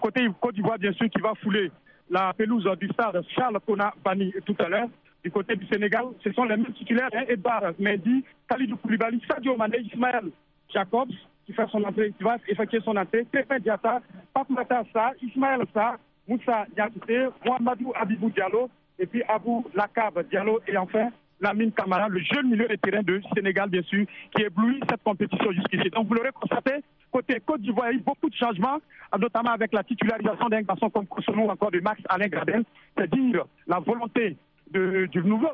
côté 0.00 0.26
Côte 0.40 0.54
d'Ivoire, 0.54 0.78
bien 0.78 0.92
sûr, 0.92 1.08
qui 1.08 1.20
va 1.20 1.34
fouler 1.42 1.70
la 2.12 2.32
pelouse 2.34 2.68
du 2.78 2.88
stade 2.88 3.24
Charles 3.34 3.58
Kona 3.66 3.92
Bani 4.04 4.32
tout 4.44 4.54
à 4.58 4.68
l'heure. 4.68 4.88
Du 5.24 5.30
côté 5.30 5.56
du 5.56 5.66
Sénégal, 5.66 6.04
ce 6.22 6.32
sont 6.32 6.44
les 6.44 6.56
mêmes 6.56 6.72
titulaires, 6.74 7.08
hein, 7.14 7.24
Edouard 7.28 7.72
Mendy, 7.78 8.24
Khalidou 8.48 8.76
Koulibaly, 8.76 9.22
Sadio 9.26 9.56
Mané, 9.56 9.78
Ismaël 9.78 10.24
Jacobs, 10.68 11.12
qui, 11.46 11.52
fait 11.52 11.66
son 11.70 11.82
entrée, 11.84 12.12
qui 12.18 12.24
va 12.24 12.36
effectuer 12.48 12.80
son 12.84 12.96
entrée, 12.96 13.24
Pépin 13.30 13.60
Diata, 13.60 14.00
Papmata 14.34 14.82
Sa, 14.92 15.12
Ismaël 15.22 15.60
Sa, 15.72 15.96
Moussa 16.28 16.66
Yassité, 16.76 17.28
Mohamedou 17.46 17.92
Abibou 17.94 18.30
Diallo, 18.30 18.68
et 18.98 19.06
puis 19.06 19.22
Abou 19.28 19.64
Lakab 19.74 20.28
Diallo, 20.28 20.60
et 20.66 20.76
enfin 20.76 21.10
Lamine 21.40 21.72
Camara, 21.72 22.08
le 22.08 22.20
jeune 22.20 22.50
milieu 22.50 22.68
de 22.68 22.74
terrain 22.76 23.02
de 23.02 23.22
Sénégal, 23.34 23.70
bien 23.70 23.82
sûr, 23.82 24.04
qui 24.34 24.42
éblouit 24.42 24.80
cette 24.90 25.02
compétition 25.02 25.52
jusqu'ici. 25.52 25.88
Donc, 25.90 26.08
vous 26.08 26.14
l'aurez 26.14 26.30
constaté, 26.32 26.82
côté 27.12 27.40
Côte 27.44 27.60
d'Ivoire, 27.60 27.90
il 27.90 27.94
y 27.94 27.96
a 27.96 28.00
eu 28.00 28.02
beaucoup 28.02 28.28
de 28.28 28.34
changements, 28.34 28.78
notamment 29.18 29.50
avec 29.50 29.72
la 29.72 29.84
titularisation 29.84 30.48
d'un 30.48 30.62
garçon 30.62 30.90
comme 30.90 31.06
Kosono 31.06 31.44
ou 31.46 31.50
encore 31.50 31.70
de 31.70 31.80
Max 31.80 32.00
Alain 32.08 32.28
Gradel. 32.28 32.64
C'est-à-dire 32.96 33.44
la 33.66 33.78
volonté 33.78 34.36
du, 34.72 35.22
nouveau, 35.24 35.48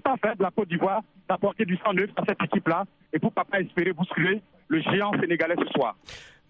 staff 0.00 0.20
hein, 0.24 0.34
de 0.38 0.42
la 0.42 0.50
Côte 0.50 0.68
d'Ivoire 0.68 1.02
d'apporter 1.28 1.64
du 1.64 1.76
sang 1.78 1.92
neuf 1.94 2.10
à 2.16 2.22
cette 2.28 2.42
équipe-là 2.42 2.84
et 3.12 3.18
pour 3.18 3.32
pas 3.32 3.44
espérer 3.58 3.92
bousculer 3.92 4.42
le 4.68 4.80
géant 4.82 5.12
sénégalais 5.18 5.56
ce 5.58 5.72
soir. 5.72 5.96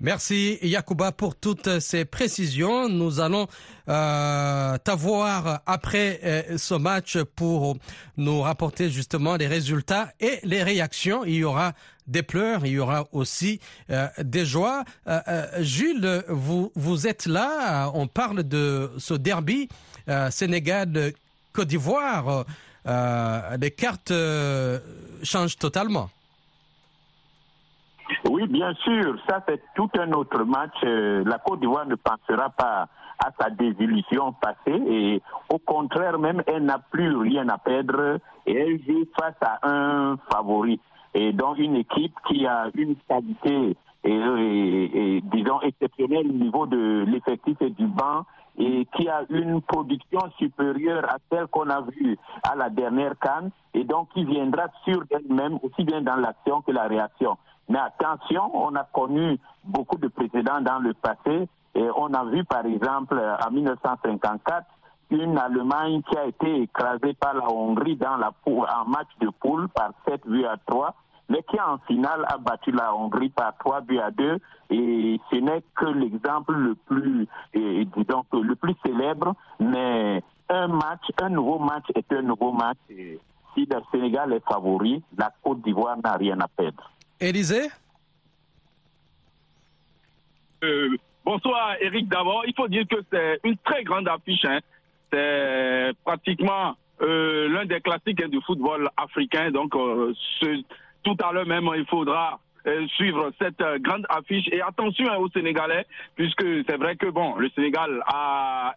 Merci 0.01 0.59
Yacouba 0.63 1.11
pour 1.11 1.35
toutes 1.35 1.81
ces 1.81 2.05
précisions. 2.05 2.89
Nous 2.89 3.19
allons 3.19 3.49
euh, 3.89 4.77
t'avoir 4.79 5.63
après 5.67 6.21
euh, 6.23 6.57
ce 6.57 6.75
match 6.75 7.19
pour 7.35 7.77
nous 8.17 8.41
rapporter 8.43 8.91
justement 8.91 9.35
les 9.35 9.49
résultats 9.49 10.13
et 10.21 10.39
les 10.45 10.63
réactions. 10.63 11.25
Il 11.25 11.35
y 11.35 11.45
aura 11.45 11.73
des 12.09 12.23
pleurs, 12.23 12.65
il 12.65 12.73
y 12.73 12.79
aura 12.79 13.05
aussi 13.13 13.61
euh, 13.91 14.09
des 14.19 14.45
joies. 14.45 14.85
Euh, 15.07 15.21
Jules, 15.61 16.25
vous, 16.29 17.07
êtes 17.07 17.27
là, 17.27 17.91
on 17.95 18.07
parle 18.07 18.43
de 18.43 18.91
ce 18.99 19.15
derby 19.15 19.69
Sénégal-Côte 20.31 21.69
d'Ivoire. 21.69 22.45
les 23.61 23.71
cartes 23.71 24.13
changent 25.23 25.59
totalement. 25.59 26.09
Oui, 28.29 28.47
bien 28.49 28.73
sûr, 28.75 29.17
ça 29.29 29.43
c'est 29.47 29.61
tout 29.75 29.91
un 29.99 30.13
autre 30.13 30.45
match. 30.45 30.75
Euh, 30.85 31.23
la 31.27 31.39
Côte 31.39 31.61
d'Ivoire 31.61 31.87
ne 31.87 31.95
pensera 31.95 32.51
pas 32.51 32.89
à 33.19 33.31
sa 33.41 33.51
désillusion 33.51 34.33
passée 34.33 34.81
et 34.87 35.23
au 35.53 35.59
contraire 35.59 36.19
même, 36.19 36.43
elle 36.47 36.65
n'a 36.65 36.79
plus 36.79 37.17
rien 37.17 37.49
à 37.49 37.59
perdre 37.59 38.19
et 38.47 38.55
elle 38.55 38.81
joue 38.87 39.05
face 39.19 39.37
à 39.41 39.59
un 39.69 40.17
favori. 40.33 40.81
Et 41.15 41.33
donc 41.33 41.59
une 41.59 41.77
équipe 41.77 42.15
qui 42.29 42.47
a 42.47 42.69
une 42.75 42.97
qualité 43.09 43.77
et, 44.05 45.21
disons 45.25 45.61
exceptionnelle 45.63 46.29
au 46.29 46.33
niveau 46.33 46.67
de 46.67 47.05
l'effectif 47.07 47.57
et 47.61 47.71
du 47.71 47.87
banc 47.87 48.25
et 48.57 48.87
qui 48.97 49.09
a 49.09 49.23
une 49.31 49.61
production 49.63 50.21
supérieure 50.39 51.05
à 51.09 51.17
celle 51.31 51.47
qu'on 51.47 51.69
a 51.71 51.81
vue 51.81 52.19
à 52.43 52.57
la 52.57 52.71
dernière 52.71 53.19
canne 53.19 53.51
et 53.75 53.85
donc 53.85 54.09
qui 54.15 54.25
viendra 54.25 54.67
sur 54.85 55.03
elle-même 55.11 55.59
aussi 55.63 55.85
bien 55.85 56.03
dans 56.03 56.17
l'action 56.17 56.63
que 56.63 56.73
la 56.73 56.85
réaction. 56.89 57.37
Mais 57.69 57.79
attention, 57.79 58.51
on 58.55 58.75
a 58.75 58.85
connu 58.85 59.39
beaucoup 59.65 59.99
de 59.99 60.09
précédents 60.09 60.61
dans 60.61 60.79
le 60.79 60.95
passé 60.95 61.49
et 61.75 61.89
on 61.97 62.13
a 62.15 62.25
vu 62.25 62.45
par 62.45 62.67
exemple 62.67 63.21
en 63.47 63.51
1954 63.51 64.67
une 65.11 65.39
Allemagne 65.39 66.03
qui 66.03 66.17
a 66.19 66.27
été 66.27 66.63
écrasée 66.63 67.15
par 67.15 67.35
la 67.35 67.51
Hongrie 67.51 67.97
dans 67.97 68.17
la 68.17 68.33
en 68.47 68.85
match 68.89 69.09
de 69.21 69.31
poule 69.41 69.69
par 69.69 69.91
7 70.07 70.27
buts 70.27 70.45
à 70.45 70.57
3 70.67 70.95
mais 71.31 71.43
qui 71.43 71.61
en 71.61 71.79
finale 71.87 72.25
a 72.29 72.39
battu 72.39 72.73
la 72.73 72.95
Hongrie 72.95 73.29
par 73.31 73.57
3 73.59 73.83
buts 73.83 73.99
à 73.99 74.11
2 74.11 74.39
et 74.71 75.21
ce 75.31 75.37
n'est 75.37 75.63
que 75.75 75.87
l'exemple 75.87 76.55
le 76.55 76.75
plus 76.75 77.27
disons 77.55 78.25
le 78.33 78.55
plus 78.55 78.75
célèbre 78.85 79.35
mais 79.61 80.23
un 80.49 80.69
match 80.69 81.05
un 81.23 81.29
nouveau 81.31 81.59
match 81.59 81.85
est 81.95 82.13
un 82.13 82.23
nouveau 82.23 82.53
match. 82.53 82.79
Et 82.91 83.19
si 83.55 83.67
le 83.67 83.77
Sénégal 83.93 84.33
est 84.33 84.45
favori 84.49 85.03
la 85.17 85.33
Côte 85.43 85.63
d'Ivoire 85.63 85.97
n'a 86.03 86.15
rien 86.17 86.39
à 86.41 86.49
perdre. 86.49 86.91
Élisée 87.21 87.69
euh, 90.65 90.97
Bonsoir 91.29 91.77
Eric 91.83 92.09
d'abord. 92.09 92.43
Il 92.47 92.55
faut 92.55 92.69
dire 92.69 92.85
que 92.89 92.97
c'est 93.13 93.39
une 93.45 93.59
très 93.59 93.85
grande 93.85 94.09
affiche. 94.09 94.47
Hein. 94.47 94.61
C'est 95.13 95.91
pratiquement 96.03 96.75
euh, 97.03 97.51
l'un 97.51 97.67
des 97.67 97.83
classiques 97.83 98.25
du 98.31 98.41
football 98.47 98.89
africain. 98.97 99.51
Donc 99.51 99.77
euh, 99.77 100.15
tout 101.03 101.17
à 101.23 101.31
l'heure 101.31 101.45
même, 101.45 101.69
il 101.77 101.85
faudra 101.85 102.41
suivre 102.97 103.31
cette 103.41 103.63
grande 103.83 104.07
affiche. 104.09 104.49
Et 104.53 104.61
attention 104.61 105.07
hein, 105.11 105.17
aux 105.17 105.29
Sénégalais, 105.31 105.87
puisque 106.17 106.45
c'est 106.69 106.77
vrai 106.77 106.97
que 106.97 107.07
bon, 107.07 107.37
le 107.37 107.49
Sénégal 107.51 108.03
a, 108.07 108.75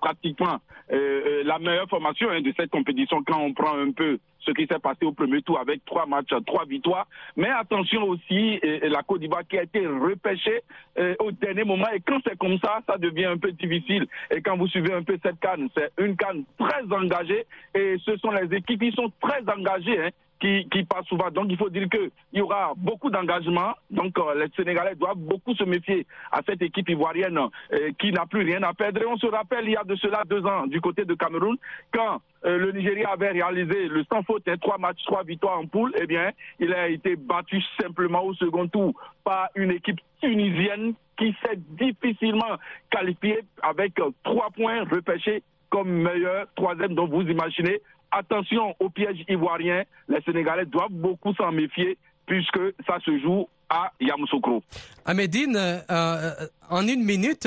pratiquement 0.00 0.58
la 0.90 1.58
meilleure 1.58 1.88
formation 1.88 2.28
hein, 2.30 2.40
de 2.40 2.52
cette 2.56 2.70
compétition 2.70 3.22
quand 3.24 3.40
on 3.40 3.52
prend 3.52 3.76
un 3.78 3.92
peu 3.92 4.18
ce 4.46 4.52
qui 4.52 4.66
s'est 4.66 4.78
passé 4.78 5.04
au 5.04 5.12
premier 5.12 5.42
tour 5.42 5.58
avec 5.58 5.84
trois 5.84 6.06
matchs, 6.06 6.32
trois 6.46 6.64
victoires. 6.64 7.06
Mais 7.36 7.50
attention 7.50 8.04
aussi, 8.04 8.60
la 8.82 9.02
Côte 9.02 9.20
d'Ivoire 9.20 9.42
qui 9.48 9.58
a 9.58 9.62
été 9.62 9.86
repêchée 9.86 10.62
euh, 10.98 11.14
au 11.18 11.32
dernier 11.32 11.64
moment. 11.64 11.86
Et 11.94 12.00
quand 12.00 12.20
c'est 12.26 12.38
comme 12.38 12.58
ça, 12.60 12.80
ça 12.86 12.96
devient 12.96 13.26
un 13.26 13.38
peu 13.38 13.52
difficile. 13.52 14.06
Et 14.30 14.40
quand 14.40 14.56
vous 14.56 14.68
suivez 14.68 14.92
un 14.92 15.02
peu 15.02 15.18
cette 15.22 15.40
canne, 15.40 15.68
c'est 15.76 15.90
une 15.98 16.16
canne 16.16 16.44
très 16.58 16.82
engagée. 16.90 17.44
Et 17.74 17.96
ce 18.04 18.16
sont 18.18 18.30
les 18.30 18.56
équipes 18.56 18.80
qui 18.80 18.92
sont 18.92 19.12
très 19.20 19.42
engagées. 19.52 20.00
Hein 20.00 20.10
qui, 20.40 20.68
qui 20.70 20.84
passe 20.84 21.06
souvent. 21.06 21.30
Donc 21.30 21.46
il 21.50 21.56
faut 21.56 21.70
dire 21.70 21.88
qu'il 21.88 22.10
y 22.32 22.40
aura 22.40 22.72
beaucoup 22.76 23.10
d'engagement. 23.10 23.74
Donc 23.90 24.18
euh, 24.18 24.34
les 24.34 24.50
Sénégalais 24.56 24.94
doivent 24.94 25.16
beaucoup 25.16 25.54
se 25.54 25.64
méfier 25.64 26.06
à 26.30 26.40
cette 26.46 26.62
équipe 26.62 26.88
ivoirienne 26.88 27.38
euh, 27.38 27.90
qui 27.98 28.12
n'a 28.12 28.26
plus 28.26 28.42
rien 28.42 28.62
à 28.62 28.74
perdre. 28.74 29.02
Et 29.02 29.06
on 29.06 29.16
se 29.16 29.26
rappelle 29.26 29.64
il 29.64 29.72
y 29.72 29.76
a 29.76 29.84
de 29.84 29.96
cela 29.96 30.22
deux 30.26 30.44
ans 30.44 30.66
du 30.66 30.80
côté 30.80 31.04
de 31.04 31.14
Cameroun, 31.14 31.56
quand 31.92 32.20
euh, 32.44 32.58
le 32.58 32.72
Nigeria 32.72 33.10
avait 33.10 33.30
réalisé 33.30 33.88
le 33.88 34.04
sans 34.12 34.22
faute, 34.22 34.46
hein, 34.48 34.56
trois 34.60 34.78
matchs, 34.78 35.02
trois 35.04 35.24
victoires 35.24 35.58
en 35.58 35.66
poule, 35.66 35.92
eh 36.00 36.06
bien, 36.06 36.30
il 36.60 36.72
a 36.74 36.88
été 36.88 37.16
battu 37.16 37.62
simplement 37.80 38.22
au 38.24 38.34
second 38.34 38.68
tour 38.68 38.92
par 39.24 39.48
une 39.54 39.70
équipe 39.70 40.00
tunisienne 40.20 40.94
qui 41.18 41.34
s'est 41.42 41.56
difficilement 41.56 42.56
qualifiée 42.90 43.40
avec 43.62 43.94
trois 44.22 44.50
points 44.50 44.84
repêchés 44.84 45.42
comme 45.70 45.90
meilleur 45.90 46.46
troisième. 46.54 46.94
Donc 46.94 47.10
vous 47.10 47.22
imaginez 47.22 47.80
attention 48.10 48.74
au 48.80 48.90
piège 48.90 49.24
ivoirien, 49.28 49.84
les 50.08 50.20
Sénégalais 50.22 50.66
doivent 50.66 50.90
beaucoup 50.90 51.34
s'en 51.34 51.52
méfier 51.52 51.98
puisque 52.26 52.60
ça 52.86 52.98
se 53.04 53.18
joue 53.20 53.48
à 53.68 53.92
Yamoussoukro. 54.00 54.62
Amédine, 55.04 55.56
euh, 55.56 55.78
euh, 55.90 56.30
en 56.70 56.86
une 56.86 57.04
minute, 57.04 57.46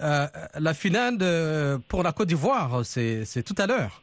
euh, 0.00 0.26
la 0.58 0.74
finale 0.74 1.18
pour 1.88 2.02
la 2.02 2.12
Côte 2.12 2.28
d'Ivoire, 2.28 2.84
c'est 2.84 3.42
tout 3.44 3.54
à 3.58 3.66
l'heure. 3.66 4.02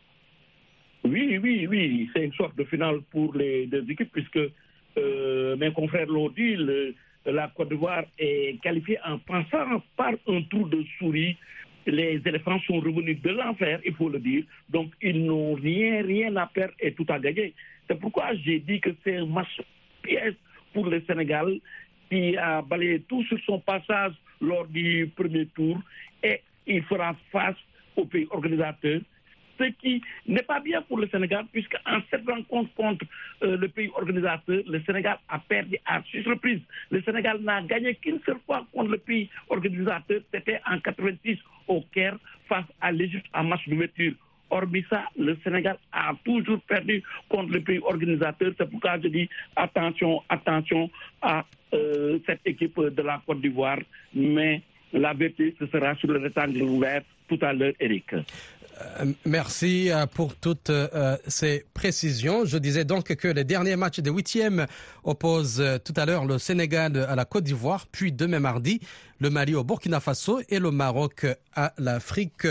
Oui, 1.03 1.37
oui, 1.41 1.67
oui. 1.67 2.09
C'est 2.13 2.25
une 2.25 2.33
sorte 2.33 2.55
de 2.57 2.63
finale 2.65 2.99
pour 3.11 3.33
les 3.35 3.67
deux 3.67 3.85
équipes, 3.89 4.11
puisque 4.11 4.39
euh, 4.97 5.55
mes 5.55 5.71
confrères 5.71 6.07
l'ont 6.07 6.29
dit, 6.29 6.55
le, 6.55 6.93
la 7.25 7.47
Côte 7.55 7.69
d'Ivoire 7.69 8.03
est 8.19 8.59
qualifiée 8.61 8.99
en 9.05 9.17
passant 9.19 9.81
par 9.95 10.11
un 10.27 10.41
trou 10.49 10.67
de 10.67 10.83
souris. 10.97 11.37
Les 11.87 12.21
éléphants 12.25 12.59
sont 12.67 12.79
revenus 12.79 13.21
de 13.21 13.29
l'enfer, 13.29 13.79
il 13.85 13.93
faut 13.95 14.09
le 14.09 14.19
dire. 14.19 14.43
Donc, 14.69 14.91
ils 15.01 15.23
n'ont 15.25 15.53
rien, 15.53 16.03
rien 16.03 16.35
à 16.35 16.45
perdre 16.45 16.73
et 16.81 16.91
tout 16.91 17.05
à 17.07 17.17
gagner. 17.17 17.53
C'est 17.87 17.97
pourquoi 17.97 18.35
j'ai 18.35 18.59
dit 18.59 18.81
que 18.81 18.89
c'est 19.03 19.15
un 19.15 19.25
match 19.25 19.61
pièce 20.01 20.35
pour 20.73 20.85
le 20.87 21.01
Sénégal 21.07 21.59
qui 22.09 22.35
a 22.35 22.61
balayé 22.61 22.99
tout 23.07 23.23
sur 23.23 23.39
son 23.45 23.59
passage 23.59 24.13
lors 24.41 24.67
du 24.67 25.09
premier 25.15 25.45
tour 25.47 25.79
et 26.21 26.41
il 26.67 26.83
fera 26.83 27.15
face 27.31 27.55
au 27.95 28.05
pays 28.05 28.27
organisateur 28.31 28.99
ce 29.59 29.63
qui 29.81 30.01
n'est 30.27 30.43
pas 30.43 30.59
bien 30.59 30.81
pour 30.83 30.99
le 30.99 31.07
Sénégal, 31.07 31.45
puisque 31.51 31.75
en 31.85 31.99
cette 32.11 32.27
rencontre 32.27 32.71
contre 32.75 33.05
euh, 33.43 33.57
le 33.57 33.67
pays 33.69 33.89
organisateur, 33.95 34.61
le 34.67 34.81
Sénégal 34.83 35.17
a 35.29 35.39
perdu 35.39 35.77
à 35.85 36.01
six 36.11 36.21
reprises. 36.27 36.61
Le 36.91 37.01
Sénégal 37.01 37.39
n'a 37.41 37.61
gagné 37.63 37.95
qu'une 37.95 38.19
seule 38.25 38.37
fois 38.45 38.65
contre 38.71 38.91
le 38.91 38.97
pays 38.97 39.29
organisateur, 39.49 40.21
c'était 40.31 40.61
en 40.69 40.79
86 40.79 41.39
au 41.67 41.83
Caire 41.93 42.17
face 42.47 42.65
à 42.81 42.91
l'Égypte 42.91 43.25
en 43.33 43.43
match 43.43 43.67
d'ouverture. 43.67 44.13
Hormis 44.49 44.85
ça, 44.89 45.03
le 45.17 45.37
Sénégal 45.43 45.77
a 45.91 46.13
toujours 46.23 46.61
perdu 46.61 47.03
contre 47.27 47.51
le 47.51 47.61
pays 47.61 47.79
organisateur. 47.79 48.53
C'est 48.57 48.69
pourquoi 48.69 48.97
je 49.01 49.09
dis 49.09 49.29
attention, 49.55 50.21
attention 50.29 50.89
à 51.21 51.43
euh, 51.73 52.17
cette 52.25 52.41
équipe 52.45 52.79
de 52.79 53.01
la 53.01 53.21
Côte 53.25 53.41
d'Ivoire. 53.41 53.79
Mais 54.13 54.61
la 54.93 55.13
vérité, 55.13 55.53
ce 55.59 55.67
sera 55.67 55.95
sur 55.95 56.09
le 56.09 56.19
rectangle 56.19 56.61
ouvert 56.61 57.01
tout 57.27 57.39
à 57.41 57.51
l'heure, 57.51 57.73
Eric. 57.79 58.13
Euh, 58.13 59.05
merci 59.25 59.89
euh, 59.91 60.05
pour 60.05 60.33
toutes 60.37 60.71
ces 61.27 61.65
précisions. 61.73 62.45
Je 62.45 62.57
disais 62.57 62.85
donc 62.85 63.13
que 63.15 63.27
les 63.27 63.43
derniers 63.43 63.75
matchs 63.75 63.99
de 63.99 64.09
huitième 64.09 64.65
opposent 65.03 65.61
tout 65.83 65.93
à 65.97 66.05
l'heure 66.05 66.23
le 66.23 66.37
Sénégal 66.37 67.05
à 67.09 67.15
la 67.15 67.25
Côte 67.25 67.43
d'Ivoire, 67.43 67.85
puis 67.91 68.13
demain 68.13 68.39
mardi 68.39 68.79
le 69.19 69.29
Mali 69.29 69.55
au 69.55 69.63
Burkina 69.63 69.99
Faso 69.99 70.39
et 70.49 70.59
le 70.59 70.71
Maroc 70.71 71.25
à 71.55 71.73
l'Afrique 71.77 72.47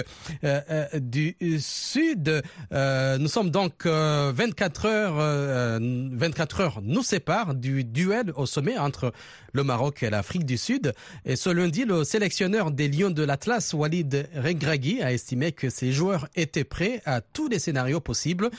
du 0.94 1.36
Sud. 1.60 2.42
nous 2.72 3.28
sommes 3.28 3.50
donc 3.50 3.86
24 3.86 4.86
heures, 4.86 5.80
24 6.12 6.60
heures 6.60 6.80
nous 6.82 7.02
séparent 7.02 7.54
du 7.54 7.84
duel 7.84 8.32
au 8.36 8.46
sommet 8.46 8.78
entre 8.78 9.12
le 9.52 9.64
Maroc 9.64 10.02
et 10.02 10.10
l'Afrique 10.10 10.44
du 10.44 10.58
Sud. 10.58 10.92
Et 11.24 11.36
ce 11.36 11.50
lundi, 11.50 11.84
le 11.84 12.04
sélectionneur 12.04 12.70
des 12.70 12.88
Lions 12.88 13.10
de 13.10 13.22
l'Atlas, 13.22 13.72
Walid 13.72 14.28
Regragui, 14.36 15.02
a 15.02 15.12
estimé 15.12 15.52
que 15.52 15.70
ses 15.70 15.92
joueurs 15.92 16.28
étaient 16.36 16.64
prêts 16.64 17.00
à 17.06 17.20
tous 17.20 17.48
les 17.48 17.58
scénarios 17.58 18.00
possibles. 18.00 18.50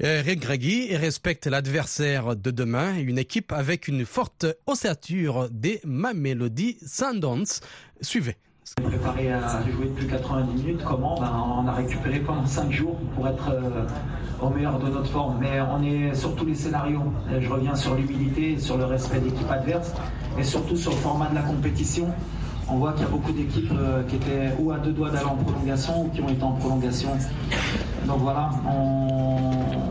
Regragui 0.00 0.96
respecte 0.96 1.46
l'adversaire 1.46 2.34
de 2.34 2.50
demain, 2.50 2.96
une 2.96 3.18
équipe 3.18 3.52
avec 3.52 3.86
une 3.86 4.04
forte 4.04 4.46
ossature 4.66 5.48
des 5.50 5.80
Mamelody 5.84 6.78
Sundowns. 7.32 7.60
Suivez. 8.00 8.36
Préparé 8.76 9.32
à 9.32 9.60
jouer 9.70 9.86
depuis 9.88 10.06
90 10.06 10.62
minutes, 10.62 10.82
comment 10.84 11.20
ben, 11.20 11.30
On 11.58 11.66
a 11.66 11.72
récupéré 11.72 12.20
pendant 12.20 12.46
5 12.46 12.70
jours 12.70 12.96
pour 13.14 13.26
être 13.28 13.50
euh, 13.50 13.86
au 14.40 14.50
meilleur 14.50 14.78
de 14.78 14.88
notre 14.88 15.10
forme. 15.10 15.38
Mais 15.40 15.60
on 15.60 15.82
est 15.82 16.14
sur 16.14 16.34
tous 16.36 16.46
les 16.46 16.54
scénarios. 16.54 17.12
Je 17.38 17.48
reviens 17.48 17.74
sur 17.74 17.94
l'humilité, 17.94 18.58
sur 18.58 18.78
le 18.78 18.84
respect 18.84 19.18
d'équipe 19.18 19.50
adverse 19.50 19.92
et 20.38 20.44
surtout 20.44 20.76
sur 20.76 20.92
le 20.92 20.98
format 20.98 21.28
de 21.28 21.34
la 21.34 21.42
compétition. 21.42 22.08
On 22.68 22.76
voit 22.76 22.92
qu'il 22.92 23.02
y 23.02 23.06
a 23.06 23.08
beaucoup 23.08 23.32
d'équipes 23.32 23.72
euh, 23.72 24.04
qui 24.04 24.16
étaient 24.16 24.54
ou 24.58 24.70
à 24.70 24.78
deux 24.78 24.92
doigts 24.92 25.10
d'aller 25.10 25.26
en 25.26 25.36
prolongation 25.36 26.04
ou 26.04 26.08
qui 26.10 26.22
ont 26.22 26.28
été 26.28 26.42
en 26.42 26.52
prolongation. 26.52 27.10
Donc 28.06 28.20
voilà, 28.20 28.50
on, 28.66 29.48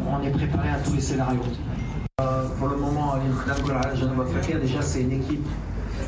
on 0.10 0.24
est 0.24 0.32
préparé 0.32 0.70
à 0.70 0.80
tous 0.80 0.94
les 0.94 1.02
scénarios. 1.02 1.44
Euh, 2.22 2.48
pour 2.58 2.70
le 2.70 2.78
moment, 2.78 3.16
déjà 4.60 4.82
c'est 4.82 5.02
une 5.02 5.12
équipe 5.12 5.46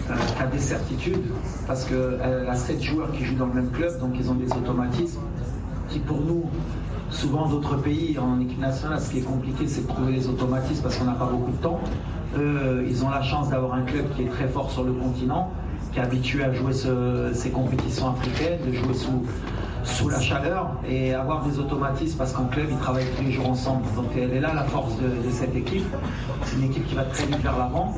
euh, 0.09 0.13
qui 0.35 0.41
a 0.43 0.47
des 0.47 0.59
certitudes 0.59 1.23
parce 1.67 1.85
qu'elle 1.85 2.47
a 2.49 2.55
sept 2.55 2.81
joueurs 2.81 3.11
qui 3.11 3.23
jouent 3.25 3.35
dans 3.35 3.47
le 3.47 3.53
même 3.53 3.71
club, 3.71 3.99
donc 3.99 4.11
ils 4.19 4.29
ont 4.29 4.35
des 4.35 4.51
automatismes 4.51 5.21
qui 5.89 5.99
pour 5.99 6.21
nous, 6.21 6.45
souvent 7.09 7.47
d'autres 7.47 7.75
pays 7.77 8.17
en 8.17 8.39
équipe 8.39 8.59
nationale, 8.59 8.99
ce 8.99 9.11
qui 9.11 9.19
est 9.19 9.21
compliqué, 9.21 9.67
c'est 9.67 9.83
de 9.83 9.87
trouver 9.87 10.13
les 10.13 10.27
automatismes 10.27 10.81
parce 10.81 10.97
qu'on 10.97 11.05
n'a 11.05 11.13
pas 11.13 11.25
beaucoup 11.29 11.51
de 11.51 11.57
temps. 11.57 11.79
Eux, 12.37 12.83
ils 12.87 13.05
ont 13.05 13.09
la 13.09 13.21
chance 13.21 13.49
d'avoir 13.49 13.73
un 13.75 13.83
club 13.83 14.05
qui 14.15 14.23
est 14.23 14.29
très 14.29 14.47
fort 14.47 14.71
sur 14.71 14.83
le 14.83 14.91
continent, 14.93 15.51
qui 15.91 15.99
est 15.99 16.01
habitué 16.01 16.43
à 16.43 16.51
jouer 16.51 16.73
ce- 16.73 17.29
ces 17.33 17.51
compétitions 17.51 18.09
africaines, 18.09 18.59
de 18.65 18.71
jouer 18.73 18.93
sous, 18.95 19.23
sous 19.83 20.09
la 20.09 20.19
chaleur 20.19 20.71
et 20.87 21.13
avoir 21.13 21.43
des 21.45 21.59
automatismes 21.59 22.17
parce 22.17 22.33
qu'en 22.33 22.45
club, 22.45 22.65
ils 22.71 22.77
travaillent 22.77 23.05
tous 23.15 23.23
les 23.23 23.31
jours 23.31 23.49
ensemble. 23.49 23.83
Donc 23.95 24.07
elle 24.17 24.31
est 24.33 24.39
là 24.39 24.51
la 24.55 24.63
force 24.63 24.95
de, 24.97 25.07
de 25.27 25.31
cette 25.31 25.55
équipe. 25.55 25.85
C'est 26.45 26.55
une 26.57 26.63
équipe 26.63 26.87
qui 26.87 26.95
va 26.95 27.03
très 27.03 27.25
vite 27.27 27.41
vers 27.43 27.57
l'avant 27.59 27.93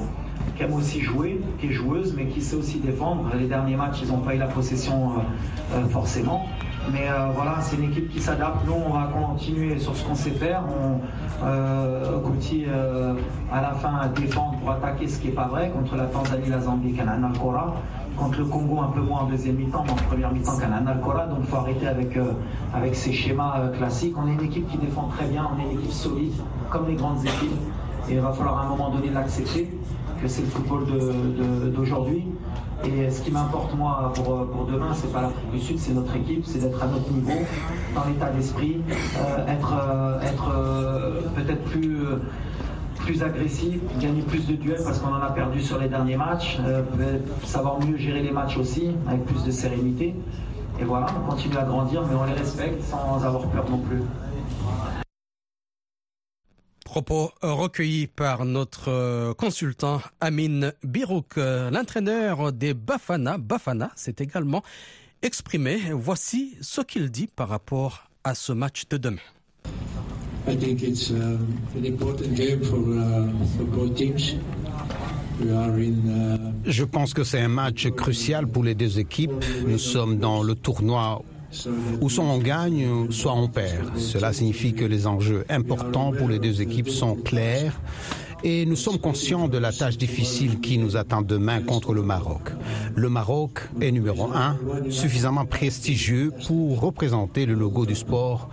qui 0.55 0.63
aime 0.63 0.73
aussi 0.73 1.01
jouer, 1.01 1.41
qui 1.59 1.67
est 1.67 1.71
joueuse, 1.71 2.13
mais 2.15 2.25
qui 2.27 2.41
sait 2.41 2.55
aussi 2.55 2.79
défendre. 2.79 3.25
Les 3.37 3.47
derniers 3.47 3.75
matchs, 3.75 3.99
ils 4.03 4.09
n'ont 4.09 4.19
pas 4.19 4.35
eu 4.35 4.37
la 4.37 4.47
possession 4.47 5.11
euh, 5.11 5.77
euh, 5.77 5.85
forcément. 5.87 6.45
Mais 6.93 7.09
euh, 7.09 7.29
voilà, 7.33 7.61
c'est 7.61 7.77
une 7.77 7.85
équipe 7.85 8.09
qui 8.09 8.19
s'adapte. 8.19 8.65
Nous, 8.67 8.73
on 8.73 8.93
va 8.93 9.09
continuer 9.11 9.79
sur 9.79 9.95
ce 9.95 10.05
qu'on 10.05 10.13
sait 10.15 10.31
faire. 10.31 10.63
On, 10.69 10.99
euh, 11.43 12.21
à 13.51 13.61
la 13.61 13.71
fin, 13.71 13.95
à 13.95 14.07
défendre 14.07 14.57
pour 14.59 14.71
attaquer, 14.71 15.07
ce 15.07 15.19
qui 15.19 15.27
n'est 15.27 15.33
pas 15.33 15.47
vrai. 15.47 15.71
Contre 15.71 15.95
la 15.95 16.05
Tanzanie, 16.05 16.49
la 16.49 16.59
Zambie, 16.59 16.93
Canana 16.93 17.27
Alcora. 17.27 17.73
Contre 18.15 18.39
le 18.39 18.45
Congo, 18.45 18.79
un 18.79 18.91
peu 18.91 19.01
moins 19.01 19.21
en 19.21 19.25
deuxième 19.25 19.55
mi-temps, 19.55 19.83
mais 19.85 19.91
en 19.91 19.95
première 19.95 20.31
mi-temps, 20.31 20.57
Canana 20.57 20.91
Alcora. 20.91 21.25
Donc, 21.25 21.39
il 21.41 21.47
faut 21.47 21.57
arrêter 21.57 21.87
avec, 21.87 22.17
avec 22.73 22.95
ces 22.95 23.11
schémas 23.11 23.69
classiques. 23.77 24.15
On 24.17 24.27
est 24.27 24.33
une 24.33 24.43
équipe 24.43 24.69
qui 24.69 24.77
défend 24.77 25.09
très 25.17 25.25
bien. 25.25 25.49
On 25.53 25.59
est 25.59 25.73
une 25.73 25.79
équipe 25.79 25.91
solide, 25.91 26.33
comme 26.69 26.87
les 26.87 26.95
grandes 26.95 27.23
équipes. 27.25 27.59
Et 28.07 28.13
il 28.13 28.19
va 28.19 28.31
falloir 28.31 28.59
à 28.59 28.65
un 28.65 28.69
moment 28.69 28.91
donné 28.91 29.09
l'accepter 29.09 29.67
c'est 30.27 30.41
le 30.41 30.47
football 30.47 30.85
d'aujourd'hui. 31.75 32.25
Et 32.83 33.09
ce 33.09 33.21
qui 33.21 33.31
m'importe 33.31 33.73
moi 33.75 34.11
pour, 34.15 34.47
pour 34.47 34.65
demain, 34.65 34.93
c'est 34.93 35.11
pas 35.11 35.21
l'Afrique 35.21 35.51
du 35.51 35.59
Sud, 35.59 35.79
c'est 35.79 35.93
notre 35.93 36.15
équipe, 36.15 36.45
c'est 36.45 36.59
d'être 36.59 36.81
à 36.81 36.87
notre 36.87 37.09
niveau, 37.11 37.31
dans 37.95 38.05
l'état 38.05 38.29
d'esprit, 38.29 38.81
euh, 39.17 39.47
être, 39.47 39.73
euh, 39.73 40.21
être 40.21 40.51
euh, 40.55 41.21
peut-être 41.35 41.63
plus, 41.63 41.97
plus 42.97 43.23
agressif, 43.23 43.79
gagner 43.99 44.21
plus 44.21 44.45
de 44.45 44.53
duels 44.53 44.81
parce 44.83 44.99
qu'on 44.99 45.13
en 45.13 45.21
a 45.21 45.31
perdu 45.31 45.61
sur 45.61 45.79
les 45.79 45.87
derniers 45.87 46.17
matchs, 46.17 46.59
savoir 47.43 47.79
mieux 47.79 47.97
gérer 47.97 48.21
les 48.21 48.31
matchs 48.31 48.57
aussi, 48.57 48.91
avec 49.07 49.25
plus 49.25 49.43
de 49.43 49.51
sérénité. 49.51 50.13
Et 50.79 50.83
voilà, 50.83 51.07
on 51.17 51.31
continue 51.31 51.57
à 51.57 51.63
grandir, 51.63 52.03
mais 52.09 52.15
on 52.15 52.25
les 52.25 52.33
respecte 52.33 52.83
sans 52.83 53.23
avoir 53.25 53.47
peur 53.47 53.65
non 53.69 53.77
plus. 53.77 54.01
Propos 56.95 57.33
recueillis 57.41 58.07
par 58.07 58.45
notre 58.45 58.87
euh, 58.87 59.33
consultant 59.33 59.99
Amin 60.21 60.71
Birouk, 60.81 61.37
Euh, 61.37 61.69
l'entraîneur 61.69 62.53
des 62.53 62.73
Bafana. 62.73 63.37
Bafana 63.37 63.91
s'est 63.97 64.15
également 64.19 64.63
exprimé. 65.21 65.77
Voici 65.91 66.55
ce 66.61 66.79
qu'il 66.79 67.09
dit 67.09 67.27
par 67.27 67.49
rapport 67.49 68.05
à 68.23 68.33
ce 68.33 68.53
match 68.53 68.87
de 68.87 68.95
demain. 68.95 69.17
I 70.47 70.55
think 70.55 70.83
it's 70.83 71.09
um, 71.11 71.45
an 71.77 71.85
important 71.85 72.33
game 72.33 72.63
for, 72.63 72.79
uh, 72.79 73.27
for 73.57 73.65
both 73.65 73.93
teams. 73.95 74.37
We 75.41 75.51
are 75.51 75.77
in 75.77 76.07
uh, 76.07 76.53
Je 76.63 76.85
pense 76.85 77.13
que 77.13 77.25
c'est 77.25 77.41
un 77.41 77.49
match 77.49 77.89
crucial 77.89 78.47
pour 78.47 78.63
les 78.63 78.73
deux 78.73 78.99
équipes. 78.99 79.33
Nous 79.67 79.79
sommes 79.79 80.17
dans 80.17 80.43
le 80.43 80.55
tournoi 80.55 81.21
où 82.01 82.09
soit 82.09 82.23
on 82.23 82.37
gagne, 82.37 83.11
soit 83.11 83.33
on 83.33 83.47
perd. 83.47 83.97
Cela 83.97 84.33
signifie 84.33 84.73
que 84.73 84.85
les 84.85 85.07
enjeux 85.07 85.45
importants 85.49 86.11
pour 86.11 86.27
les 86.27 86.39
deux 86.39 86.61
équipes 86.61 86.89
sont 86.89 87.15
clairs 87.15 87.79
et 88.43 88.65
nous 88.65 88.75
sommes 88.75 88.99
conscients 88.99 89.47
de 89.47 89.57
la 89.57 89.71
tâche 89.71 89.97
difficile 89.97 90.59
qui 90.59 90.77
nous 90.77 90.97
attend 90.97 91.21
demain 91.23 91.61
contre 91.61 91.93
le 91.93 92.03
Maroc. 92.03 92.51
Le 92.95 93.09
Maroc 93.09 93.69
est 93.81 93.91
numéro 93.91 94.31
un, 94.33 94.57
suffisamment 94.89 95.45
prestigieux 95.45 96.31
pour 96.47 96.79
représenter 96.79 97.45
le 97.45 97.55
logo 97.55 97.85
du 97.85 97.95
sport 97.95 98.49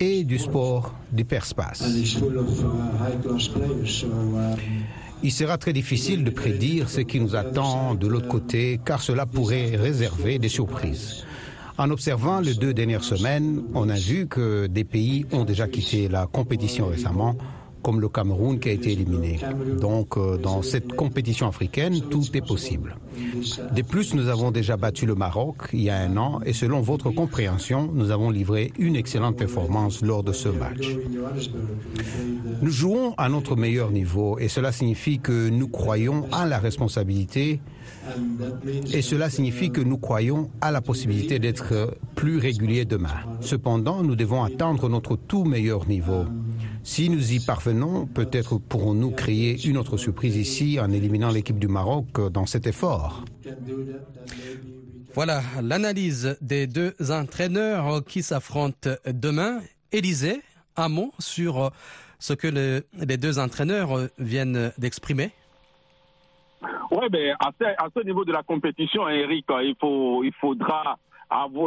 et 0.00 0.24
du 0.24 0.38
sport 0.38 0.94
d'hyperspace. 1.12 1.84
Il 5.22 5.32
sera 5.32 5.58
très 5.58 5.72
difficile 5.72 6.24
de 6.24 6.30
prédire 6.30 6.88
ce 6.90 7.00
qui 7.00 7.20
nous 7.20 7.36
attend 7.36 7.94
de 7.94 8.06
l'autre 8.06 8.28
côté, 8.28 8.80
car 8.84 9.02
cela 9.02 9.26
pourrait 9.26 9.76
réserver 9.76 10.38
des 10.38 10.48
surprises. 10.48 11.23
En 11.76 11.90
observant 11.90 12.38
les 12.38 12.54
deux 12.54 12.72
dernières 12.72 13.02
semaines, 13.02 13.64
on 13.74 13.88
a 13.88 13.96
vu 13.96 14.28
que 14.28 14.68
des 14.68 14.84
pays 14.84 15.26
ont 15.32 15.44
déjà 15.44 15.66
quitté 15.66 16.08
la 16.08 16.28
compétition 16.28 16.86
récemment, 16.86 17.34
comme 17.84 18.00
le 18.00 18.08
Cameroun 18.08 18.58
qui 18.58 18.70
a 18.70 18.72
été 18.72 18.92
éliminé. 18.92 19.38
Donc 19.80 20.16
euh, 20.16 20.38
dans 20.38 20.62
cette 20.62 20.94
compétition 20.94 21.46
africaine, 21.46 22.00
tout 22.10 22.24
est 22.34 22.44
possible. 22.44 22.96
De 23.76 23.82
plus, 23.82 24.14
nous 24.14 24.28
avons 24.28 24.50
déjà 24.50 24.76
battu 24.76 25.06
le 25.06 25.14
Maroc 25.14 25.68
il 25.72 25.82
y 25.82 25.90
a 25.90 25.98
un 25.98 26.16
an 26.16 26.40
et 26.44 26.52
selon 26.52 26.80
votre 26.80 27.10
compréhension, 27.10 27.90
nous 27.92 28.10
avons 28.10 28.30
livré 28.30 28.72
une 28.78 28.96
excellente 28.96 29.36
performance 29.36 30.02
lors 30.02 30.24
de 30.24 30.32
ce 30.32 30.48
match. 30.48 30.96
Nous 32.62 32.70
jouons 32.70 33.14
à 33.18 33.28
notre 33.28 33.54
meilleur 33.54 33.90
niveau 33.90 34.38
et 34.38 34.48
cela 34.48 34.72
signifie 34.72 35.18
que 35.18 35.48
nous 35.50 35.68
croyons 35.68 36.26
à 36.32 36.46
la 36.46 36.58
responsabilité 36.58 37.60
et 38.92 39.02
cela 39.02 39.30
signifie 39.30 39.70
que 39.70 39.80
nous 39.80 39.98
croyons 39.98 40.50
à 40.60 40.70
la 40.70 40.80
possibilité 40.80 41.38
d'être 41.38 41.96
plus 42.14 42.38
réguliers 42.38 42.84
demain. 42.84 43.14
Cependant, 43.40 44.02
nous 44.02 44.16
devons 44.16 44.42
atteindre 44.42 44.88
notre 44.88 45.16
tout 45.16 45.44
meilleur 45.44 45.86
niveau. 45.86 46.24
Si 46.84 47.08
nous 47.08 47.32
y 47.32 47.40
parvenons, 47.40 48.06
peut-être 48.06 48.58
pourrons-nous 48.58 49.10
créer 49.10 49.56
une 49.66 49.78
autre 49.78 49.96
surprise 49.96 50.36
ici 50.36 50.78
en 50.78 50.92
éliminant 50.92 51.30
l'équipe 51.30 51.58
du 51.58 51.66
Maroc 51.66 52.20
dans 52.30 52.44
cet 52.44 52.66
effort. 52.66 53.24
Voilà 55.14 55.40
l'analyse 55.62 56.36
des 56.42 56.66
deux 56.66 56.92
entraîneurs 57.10 58.04
qui 58.04 58.22
s'affrontent 58.22 58.90
demain. 59.06 59.60
Élisée, 59.92 60.42
un 60.76 60.90
mot 60.90 61.12
sur 61.18 61.70
ce 62.18 62.34
que 62.34 62.48
le, 62.48 62.84
les 62.92 63.16
deux 63.16 63.38
entraîneurs 63.38 64.08
viennent 64.18 64.70
d'exprimer 64.76 65.30
Oui, 66.90 67.08
ben, 67.10 67.34
à, 67.40 67.50
ce, 67.58 67.64
à 67.64 67.88
ce 67.96 68.04
niveau 68.04 68.26
de 68.26 68.32
la 68.32 68.42
compétition, 68.42 69.08
Eric, 69.08 69.46
il, 69.62 69.74
faut, 69.80 70.22
il 70.22 70.32
faudra 70.34 70.98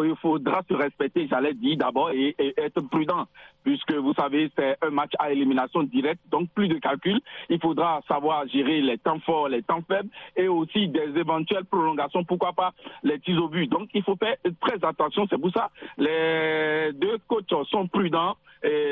il 0.03 0.15
faudra 0.21 0.61
se 0.69 0.73
respecter, 0.73 1.27
j'allais 1.27 1.53
dire 1.53 1.77
d'abord, 1.77 2.11
et, 2.11 2.35
et, 2.39 2.53
être 2.57 2.81
prudent, 2.89 3.25
puisque 3.63 3.93
vous 3.93 4.13
savez, 4.13 4.49
c'est 4.57 4.77
un 4.81 4.89
match 4.89 5.11
à 5.19 5.31
élimination 5.31 5.83
directe, 5.83 6.21
donc 6.31 6.49
plus 6.51 6.67
de 6.67 6.79
calcul. 6.79 7.19
Il 7.49 7.59
faudra 7.59 8.01
savoir 8.07 8.47
gérer 8.47 8.81
les 8.81 8.97
temps 8.97 9.19
forts, 9.19 9.49
les 9.49 9.63
temps 9.63 9.83
faibles, 9.87 10.09
et 10.35 10.47
aussi 10.47 10.87
des 10.87 11.17
éventuelles 11.17 11.65
prolongations, 11.65 12.23
pourquoi 12.23 12.53
pas 12.53 12.73
les 13.03 13.19
tirs 13.19 13.43
au 13.43 13.49
but. 13.49 13.67
Donc 13.67 13.89
il 13.93 14.03
faut 14.03 14.15
faire 14.15 14.35
très 14.61 14.83
attention, 14.83 15.27
c'est 15.29 15.37
pour 15.37 15.51
ça 15.51 15.69
les 15.97 16.91
deux 16.93 17.17
coachs 17.27 17.53
sont 17.69 17.87
prudents. 17.87 18.37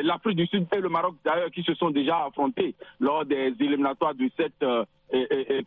L'Afrique 0.03 0.37
du 0.37 0.47
Sud 0.47 0.67
et 0.75 0.79
le 0.79 0.89
Maroc, 0.89 1.15
d'ailleurs, 1.23 1.51
qui 1.51 1.63
se 1.63 1.73
sont 1.73 1.89
déjà 1.89 2.25
affrontés 2.25 2.75
lors 2.99 3.25
des 3.25 3.53
éliminatoires 3.59 4.15
de 4.15 4.29
cette 4.37 4.63
euh, 4.63 4.85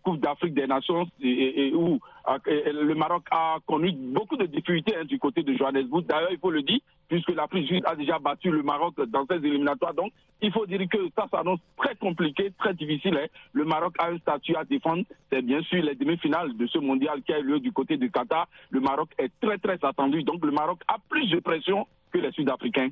Coupe 0.02 0.20
d'Afrique 0.20 0.54
des 0.54 0.66
Nations 0.66 1.06
où 1.20 1.98
le 2.46 2.94
Maroc 2.94 3.24
a 3.30 3.58
connu 3.66 3.92
beaucoup 3.92 4.36
de 4.36 4.46
difficultés 4.46 4.96
hein, 4.96 5.04
du 5.04 5.18
côté 5.18 5.42
de 5.42 5.52
Johannesburg. 5.54 6.04
D'ailleurs, 6.06 6.32
il 6.32 6.38
faut 6.38 6.50
le 6.50 6.62
dire, 6.62 6.80
puisque 7.08 7.30
l'Afrique 7.30 7.72
a 7.84 7.96
déjà 7.96 8.18
battu 8.18 8.50
le 8.50 8.62
Maroc 8.62 8.94
dans 9.08 9.26
ces 9.26 9.36
éliminatoires. 9.36 9.94
Donc, 9.94 10.12
il 10.40 10.52
faut 10.52 10.66
dire 10.66 10.80
que 10.90 10.98
ça 11.16 11.26
s'annonce 11.30 11.60
très 11.76 11.96
compliqué, 11.96 12.52
très 12.58 12.74
difficile. 12.74 13.16
Hein. 13.16 13.26
Le 13.52 13.64
Maroc 13.64 13.94
a 13.98 14.08
un 14.08 14.18
statut 14.18 14.54
à 14.56 14.64
défendre. 14.64 15.04
C'est 15.32 15.42
bien 15.42 15.62
sûr 15.62 15.82
les 15.82 15.94
demi-finales 15.94 16.56
de 16.56 16.66
ce 16.66 16.78
mondial 16.78 17.22
qui 17.22 17.32
a 17.32 17.38
eu 17.38 17.44
lieu 17.44 17.60
du 17.60 17.72
côté 17.72 17.96
du 17.96 18.10
Qatar. 18.10 18.46
Le 18.70 18.80
Maroc 18.80 19.08
est 19.18 19.32
très, 19.40 19.58
très 19.58 19.78
attendu. 19.82 20.22
Donc, 20.22 20.44
le 20.44 20.52
Maroc 20.52 20.80
a 20.86 20.96
plus 21.08 21.28
de 21.30 21.40
pression 21.40 21.86
que 22.12 22.18
les 22.18 22.30
Sud-Africains. 22.32 22.90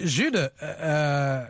Jules, 0.00 0.50
euh, 0.62 1.44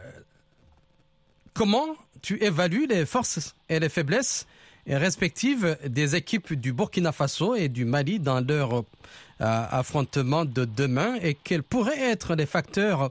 comment 1.54 1.96
tu 2.22 2.42
évalues 2.42 2.86
les 2.86 3.06
forces 3.06 3.56
et 3.68 3.80
les 3.80 3.88
faiblesses 3.88 4.46
respectives 4.86 5.76
des 5.86 6.16
équipes 6.16 6.54
du 6.54 6.72
Burkina 6.72 7.12
Faso 7.12 7.54
et 7.54 7.68
du 7.68 7.84
Mali 7.84 8.18
dans 8.18 8.40
leur 8.40 8.80
euh, 8.80 8.86
affrontement 9.40 10.44
de 10.44 10.64
demain 10.64 11.16
et 11.22 11.34
quels 11.34 11.62
pourraient 11.62 12.10
être 12.10 12.34
les 12.34 12.46
facteurs 12.46 13.10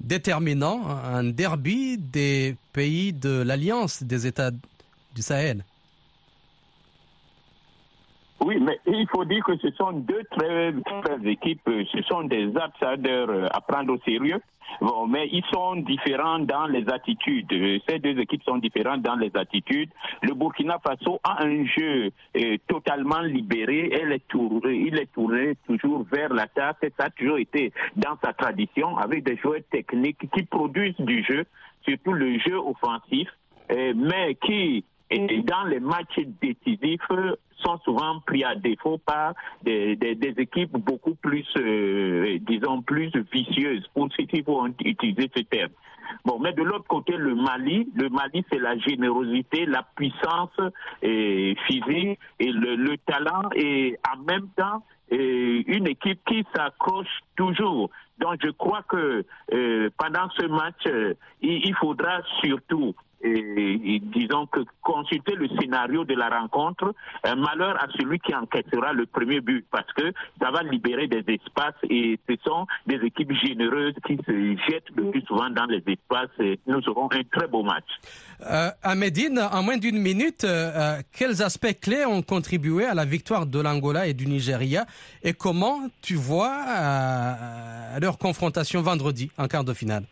déterminants 0.00 0.86
un 0.88 1.24
derby 1.24 1.98
des 1.98 2.56
pays 2.72 3.12
de 3.12 3.42
l'Alliance 3.42 4.02
des 4.02 4.26
États 4.26 4.50
du 5.14 5.22
Sahel 5.22 5.64
oui, 8.44 8.58
mais 8.60 8.78
il 8.86 9.06
faut 9.08 9.24
dire 9.24 9.42
que 9.42 9.56
ce 9.58 9.70
sont 9.72 9.92
deux 9.92 10.22
très, 10.30 10.72
très 10.72 11.30
équipes, 11.30 11.62
ce 11.92 12.02
sont 12.02 12.24
des 12.24 12.46
outsiders 12.46 13.48
à 13.50 13.60
prendre 13.60 13.94
au 13.94 13.98
sérieux. 14.00 14.40
Bon, 14.80 15.06
mais 15.06 15.28
ils 15.30 15.44
sont 15.52 15.76
différents 15.76 16.40
dans 16.40 16.66
les 16.66 16.88
attitudes. 16.88 17.52
Ces 17.88 17.98
deux 17.98 18.18
équipes 18.18 18.42
sont 18.42 18.58
différentes 18.58 19.02
dans 19.02 19.14
les 19.14 19.30
attitudes. 19.34 19.90
Le 20.22 20.34
Burkina 20.34 20.78
Faso 20.78 21.20
a 21.22 21.44
un 21.44 21.64
jeu 21.64 22.10
euh, 22.36 22.56
totalement 22.66 23.20
libéré. 23.20 23.90
Il 24.02 24.98
est 24.98 25.12
tourné 25.12 25.54
toujours 25.66 26.04
vers 26.10 26.32
l'attaque. 26.32 26.78
Ça 26.98 27.06
a 27.06 27.10
toujours 27.10 27.38
été 27.38 27.72
dans 27.96 28.16
sa 28.22 28.32
tradition 28.32 28.96
avec 28.96 29.24
des 29.24 29.36
joueurs 29.36 29.60
techniques 29.70 30.30
qui 30.32 30.42
produisent 30.44 30.98
du 30.98 31.24
jeu, 31.24 31.44
surtout 31.86 32.12
le 32.12 32.38
jeu 32.38 32.56
offensif, 32.56 33.28
euh, 33.70 33.92
mais 33.94 34.34
qui 34.34 34.84
dans 35.10 35.64
les 35.64 35.80
matchs 35.80 36.20
décisifs 36.40 37.00
sont 37.64 37.78
souvent 37.84 38.20
pris 38.20 38.44
à 38.44 38.54
défaut 38.54 38.98
par 38.98 39.34
des, 39.62 39.96
des, 39.96 40.34
équipes 40.38 40.72
beaucoup 40.72 41.14
plus, 41.14 41.46
euh, 41.56 42.38
disons, 42.42 42.82
plus 42.82 43.10
vicieuses, 43.32 43.86
pour 43.94 44.08
si 44.12 44.26
faut 44.44 44.66
utiliser 44.84 45.30
ce 45.34 45.42
terme. 45.42 45.70
Bon, 46.24 46.38
mais 46.38 46.52
de 46.52 46.62
l'autre 46.62 46.86
côté, 46.86 47.16
le 47.16 47.34
Mali, 47.34 47.88
le 47.94 48.08
Mali, 48.08 48.44
c'est 48.50 48.58
la 48.58 48.76
générosité, 48.78 49.66
la 49.66 49.82
puissance 49.96 50.58
et, 51.02 51.56
physique 51.66 52.18
et 52.38 52.52
le, 52.52 52.76
le, 52.76 52.98
talent 52.98 53.48
et 53.54 53.96
en 54.12 54.18
même 54.22 54.48
temps 54.56 54.82
et 55.10 55.64
une 55.66 55.86
équipe 55.86 56.20
qui 56.26 56.44
s'accroche 56.54 57.20
toujours. 57.36 57.90
Donc 58.18 58.36
je 58.42 58.50
crois 58.50 58.82
que 58.88 59.24
euh, 59.52 59.90
pendant 59.98 60.28
ce 60.38 60.46
match, 60.46 60.86
euh, 60.86 61.14
il, 61.42 61.74
faudra 61.74 62.20
surtout 62.42 62.94
et, 63.24 64.00
disons 64.14 64.46
que 64.46 64.60
consulter 64.82 65.34
le 65.34 65.48
scénario 65.58 66.04
de 66.04 66.14
la 66.14 66.28
rencontre, 66.28 66.94
un 67.24 67.36
malheur 67.36 67.76
à 67.82 67.86
celui 67.98 68.18
qui 68.20 68.34
enquêtera 68.34 68.92
le 68.92 69.06
premier 69.06 69.40
but 69.40 69.64
parce 69.70 69.90
que 69.94 70.12
ça 70.40 70.50
va 70.50 70.62
libérer 70.62 71.06
des 71.06 71.24
espaces 71.28 71.74
et 71.88 72.18
ce 72.28 72.34
sont 72.44 72.66
des 72.86 72.96
équipes 72.96 73.32
généreuses 73.32 73.94
qui 74.06 74.16
se 74.26 74.56
jettent 74.68 74.90
le 74.94 75.10
plus 75.10 75.22
souvent 75.22 75.50
dans 75.50 75.66
les 75.66 75.82
espaces 75.86 76.30
et 76.40 76.58
nous 76.66 76.86
aurons 76.88 77.08
un 77.12 77.22
très 77.32 77.48
beau 77.48 77.62
match. 77.62 77.84
Euh, 78.42 78.70
en 78.84 79.62
moins 79.62 79.78
d'une 79.78 79.98
minute, 79.98 80.44
euh, 80.44 81.00
quels 81.12 81.42
aspects 81.42 81.80
clés 81.80 82.04
ont 82.04 82.22
contribué 82.22 82.84
à 82.84 82.94
la 82.94 83.04
victoire 83.04 83.46
de 83.46 83.60
l'Angola 83.60 84.06
et 84.06 84.14
du 84.14 84.26
Nigeria 84.26 84.86
et 85.22 85.32
comment 85.32 85.88
tu 86.02 86.14
vois 86.14 86.54
euh, 86.68 88.00
leur 88.00 88.18
confrontation 88.18 88.82
vendredi 88.82 89.30
en 89.38 89.48
quart 89.48 89.64
de 89.64 89.72
finale? 89.72 90.04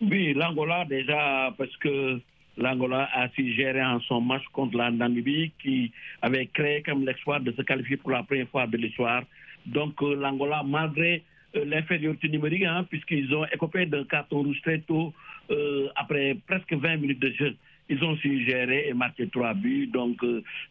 Oui, 0.00 0.34
l'Angola 0.34 0.84
déjà, 0.84 1.54
parce 1.56 1.74
que 1.78 2.20
l'Angola 2.56 3.08
a 3.12 3.28
su 3.30 3.52
gérer 3.52 3.82
en 3.82 4.00
son 4.00 4.20
match 4.20 4.44
contre 4.52 4.76
la 4.76 4.90
Namibie 4.90 5.52
qui 5.62 5.92
avait 6.22 6.46
créé 6.46 6.82
comme 6.82 7.04
l'espoir 7.04 7.40
de 7.40 7.52
se 7.52 7.62
qualifier 7.62 7.96
pour 7.96 8.10
la 8.10 8.22
première 8.22 8.48
fois 8.48 8.66
de 8.66 8.76
l'histoire. 8.76 9.22
Donc 9.66 10.02
euh, 10.02 10.14
l'Angola, 10.14 10.62
malgré 10.64 11.22
euh, 11.56 11.64
l'infériorité 11.64 12.28
numérique, 12.28 12.64
hein, 12.64 12.86
puisqu'ils 12.88 13.34
ont 13.34 13.44
écopé 13.46 13.86
d'un 13.86 14.04
carton 14.04 14.42
rouge 14.42 14.60
très 14.62 14.78
tôt, 14.80 15.12
euh, 15.50 15.88
après 15.96 16.36
presque 16.46 16.72
20 16.72 16.96
minutes 16.96 17.20
de 17.20 17.30
jeu, 17.32 17.56
ils 17.88 18.02
ont 18.02 18.16
su 18.16 18.44
gérer 18.44 18.88
et 18.88 18.94
marquer 18.94 19.28
trois 19.28 19.54
buts. 19.54 19.86
Donc 19.86 20.18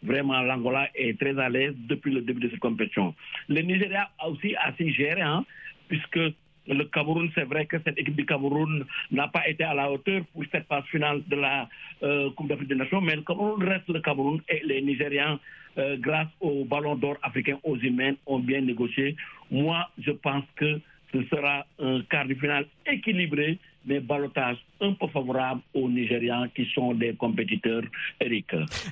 vraiment, 0.04 0.42
l'Angola 0.42 0.90
est 0.96 1.18
très 1.18 1.38
à 1.40 1.48
l'aise 1.48 1.74
depuis 1.88 2.12
le 2.12 2.22
début 2.22 2.42
de 2.42 2.50
cette 2.50 2.60
compétition. 2.60 3.16
Le 3.48 3.62
Nigeria 3.62 4.10
a 4.20 4.28
aussi 4.28 4.54
assez 4.58 4.92
géré, 4.92 5.22
hein, 5.22 5.46
puisque 5.88 6.20
le 6.68 6.86
Cameroun, 6.86 7.30
c'est 7.36 7.44
vrai 7.44 7.66
que 7.66 7.78
cette 7.84 7.98
équipe 8.00 8.16
du 8.16 8.26
Cameroun 8.26 8.86
n'a 9.12 9.28
pas 9.28 9.48
été 9.48 9.64
à 9.64 9.74
la 9.74 9.92
hauteur 9.92 10.22
pour 10.34 10.44
cette 10.52 10.68
phase 10.68 10.84
finale 10.86 11.22
de 11.28 11.36
la 11.36 11.70
euh, 12.04 12.30
Coupe 12.32 12.48
d'Afrique 12.48 12.70
des 12.70 12.76
Nations, 12.76 13.02
mais 13.02 13.16
le 13.16 13.22
Cameroun 13.22 13.64
reste 13.64 13.88
le 13.88 14.00
Cameroun 14.02 14.42
et 14.50 14.62
les 14.66 14.82
Nigérians, 14.82 15.40
euh, 15.78 15.98
grâce 16.00 16.30
au 16.40 16.66
ballon 16.66 16.96
d'or 16.96 17.18
africain 17.22 17.60
aux 17.64 17.78
humains, 17.78 18.14
ont 18.26 18.40
bien 18.40 18.62
négocié. 18.62 19.16
Moi, 19.52 19.90
je 20.00 20.12
pense 20.12 20.46
que 20.56 20.80
ce 21.14 21.24
sera 21.26 21.66
un 21.80 22.02
quart 22.10 22.26
de 22.26 22.34
finale 22.36 22.66
équilibré, 22.86 23.60
mais 23.86 24.00
balotage 24.00 24.58
un 24.82 24.94
peu 24.94 25.08
favorable 25.08 25.62
aux 25.74 25.90
Nigérians 25.90 26.48
qui 26.56 26.68
sont 26.74 26.94
des 26.94 27.16
compétiteurs, 27.16 27.84
Eric. 28.20 28.48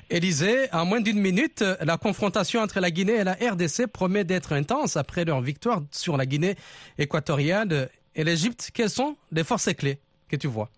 Élisée, 0.08 0.72
en 0.72 0.86
moins 0.86 1.00
d'une 1.00 1.20
minute, 1.20 1.64
la 1.80 1.96
confrontation 1.96 2.60
entre 2.60 2.80
la 2.80 2.90
Guinée 2.90 3.14
et 3.16 3.24
la 3.24 3.34
RDC 3.34 3.86
promet 3.92 4.24
d'être 4.24 4.52
intense 4.52 4.96
après 4.96 5.24
leur 5.24 5.40
victoire 5.40 5.82
sur 5.90 6.16
la 6.16 6.26
Guinée 6.26 6.54
équatoriale 6.98 7.88
et 8.14 8.24
l'Égypte. 8.24 8.70
Quelles 8.72 8.90
sont 8.90 9.16
les 9.32 9.44
forces 9.44 9.72
clés 9.74 9.98
que 10.28 10.36
tu 10.36 10.46
vois? 10.46 10.70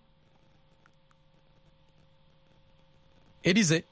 Élisée. 3.43 3.85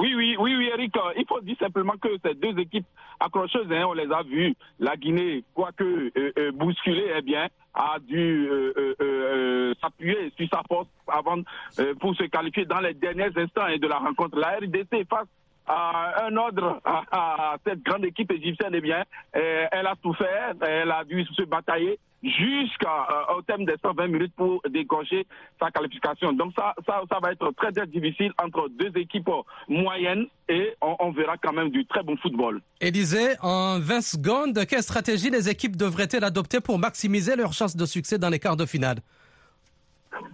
Oui, 0.00 0.14
oui, 0.14 0.34
oui, 0.38 0.56
oui, 0.56 0.70
Eric. 0.72 0.94
Il 1.18 1.26
faut 1.28 1.42
dire 1.42 1.58
simplement 1.58 1.92
que 2.00 2.08
ces 2.24 2.32
deux 2.32 2.58
équipes 2.58 2.86
accrocheuses, 3.20 3.70
hein, 3.70 3.84
on 3.86 3.92
les 3.92 4.10
a 4.10 4.22
vues. 4.22 4.54
La 4.78 4.96
Guinée, 4.96 5.44
quoique 5.52 5.84
euh, 5.84 6.32
euh, 6.38 6.52
bousculée, 6.52 7.12
eh 7.18 7.20
bien, 7.20 7.48
a 7.74 7.98
dû 8.00 8.48
euh, 8.48 9.74
s'appuyer 9.78 10.32
sur 10.38 10.48
sa 10.48 10.62
force 10.66 10.88
avant 11.06 11.42
pour 12.00 12.16
se 12.16 12.24
qualifier 12.24 12.64
dans 12.64 12.80
les 12.80 12.94
derniers 12.94 13.28
instants 13.36 13.64
hein, 13.68 13.76
de 13.76 13.86
la 13.86 13.98
rencontre. 13.98 14.38
La 14.38 14.56
RDC 14.56 15.06
face 15.06 15.28
un 15.66 16.36
ordre 16.36 16.80
à, 16.84 17.56
cette 17.66 17.82
grande 17.82 18.04
équipe 18.04 18.32
égyptienne, 18.32 18.74
eh 18.74 18.80
bien, 18.80 19.04
elle 19.32 19.86
a 19.86 19.94
tout 20.02 20.14
fait, 20.14 20.56
elle 20.60 20.90
a 20.90 21.04
dû 21.04 21.24
se 21.24 21.42
batailler 21.42 21.98
jusqu'au 22.22 23.42
thème 23.46 23.64
des 23.64 23.76
120 23.82 24.06
minutes 24.08 24.34
pour 24.36 24.60
décrocher 24.68 25.26
sa 25.60 25.70
qualification. 25.70 26.32
Donc 26.32 26.52
ça, 26.56 26.74
ça, 26.86 27.02
ça 27.10 27.18
va 27.20 27.32
être 27.32 27.50
très, 27.52 27.72
très 27.72 27.86
difficile 27.86 28.32
entre 28.42 28.68
deux 28.68 28.92
équipes 28.98 29.30
moyennes 29.68 30.26
et 30.48 30.74
on, 30.82 30.96
on 31.00 31.12
verra 31.12 31.36
quand 31.38 31.52
même 31.52 31.70
du 31.70 31.86
très 31.86 32.02
bon 32.02 32.16
football. 32.18 32.60
Élisée, 32.80 33.36
en 33.40 33.78
20 33.78 34.00
secondes, 34.00 34.66
quelle 34.66 34.82
stratégie 34.82 35.30
les 35.30 35.48
équipes 35.48 35.76
devraient-elles 35.76 36.24
adopter 36.24 36.60
pour 36.60 36.78
maximiser 36.78 37.36
leurs 37.36 37.52
chances 37.52 37.76
de 37.76 37.86
succès 37.86 38.18
dans 38.18 38.28
les 38.28 38.38
quarts 38.38 38.56
de 38.56 38.66
finale? 38.66 38.98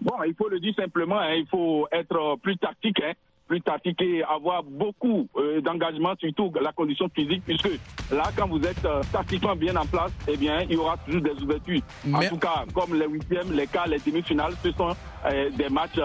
Bon, 0.00 0.14
il 0.26 0.34
faut 0.34 0.48
le 0.48 0.58
dire 0.58 0.74
simplement, 0.74 1.18
hein, 1.18 1.34
il 1.34 1.46
faut 1.46 1.86
être 1.92 2.36
plus 2.42 2.56
tactique. 2.56 3.00
Hein 3.04 3.12
plus 3.46 3.60
tactique 3.60 4.00
et 4.02 4.22
avoir 4.24 4.62
beaucoup 4.62 5.28
euh, 5.36 5.60
d'engagement, 5.60 6.14
surtout 6.18 6.52
la 6.60 6.72
condition 6.72 7.08
physique, 7.14 7.42
puisque 7.46 7.78
là, 8.10 8.30
quand 8.36 8.48
vous 8.48 8.60
êtes 8.60 8.84
euh, 8.84 9.02
tactiquement 9.12 9.56
bien 9.56 9.76
en 9.76 9.86
place, 9.86 10.10
eh 10.28 10.36
bien, 10.36 10.62
il 10.62 10.72
y 10.72 10.76
aura 10.76 10.96
toujours 10.98 11.22
des 11.22 11.42
ouvertures. 11.42 11.80
En 12.12 12.20
tout 12.22 12.38
cas, 12.38 12.64
comme 12.74 12.94
les 12.94 13.06
huitièmes, 13.06 13.52
les 13.52 13.66
quarts, 13.66 13.88
les 13.88 13.98
demi-finales, 13.98 14.54
ce 14.62 14.72
sont 14.72 14.94
euh, 15.26 15.50
des 15.50 15.68
matchs 15.68 16.00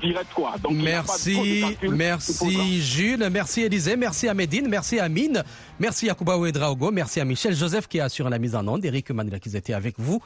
directs, 0.00 0.34
quoi. 0.34 0.54
Donc, 0.62 0.74
merci, 0.74 1.76
merci 1.82 2.80
Jules, 2.80 3.28
merci 3.30 3.62
Élisée, 3.62 3.96
merci 3.96 4.28
à 4.28 4.34
Médine, 4.34 4.66
merci 4.68 4.98
à 4.98 5.08
Mine, 5.08 5.42
merci 5.78 6.08
à 6.08 6.14
Kuba 6.14 6.36
Ouedraogo, 6.36 6.90
merci 6.90 7.20
à 7.20 7.24
Michel 7.24 7.54
Joseph 7.54 7.88
qui 7.88 8.00
assure 8.00 8.28
la 8.28 8.38
mise 8.38 8.54
en 8.54 8.66
onde, 8.66 8.84
Eric 8.84 9.10
Manila 9.10 9.38
qui 9.38 9.54
était 9.54 9.74
avec 9.74 9.98
vous. 9.98 10.20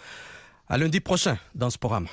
À 0.69 0.77
lundi 0.77 1.01
prochain 1.01 1.39
dans 1.55 1.71
ce 1.71 1.79
programme. 1.79 2.07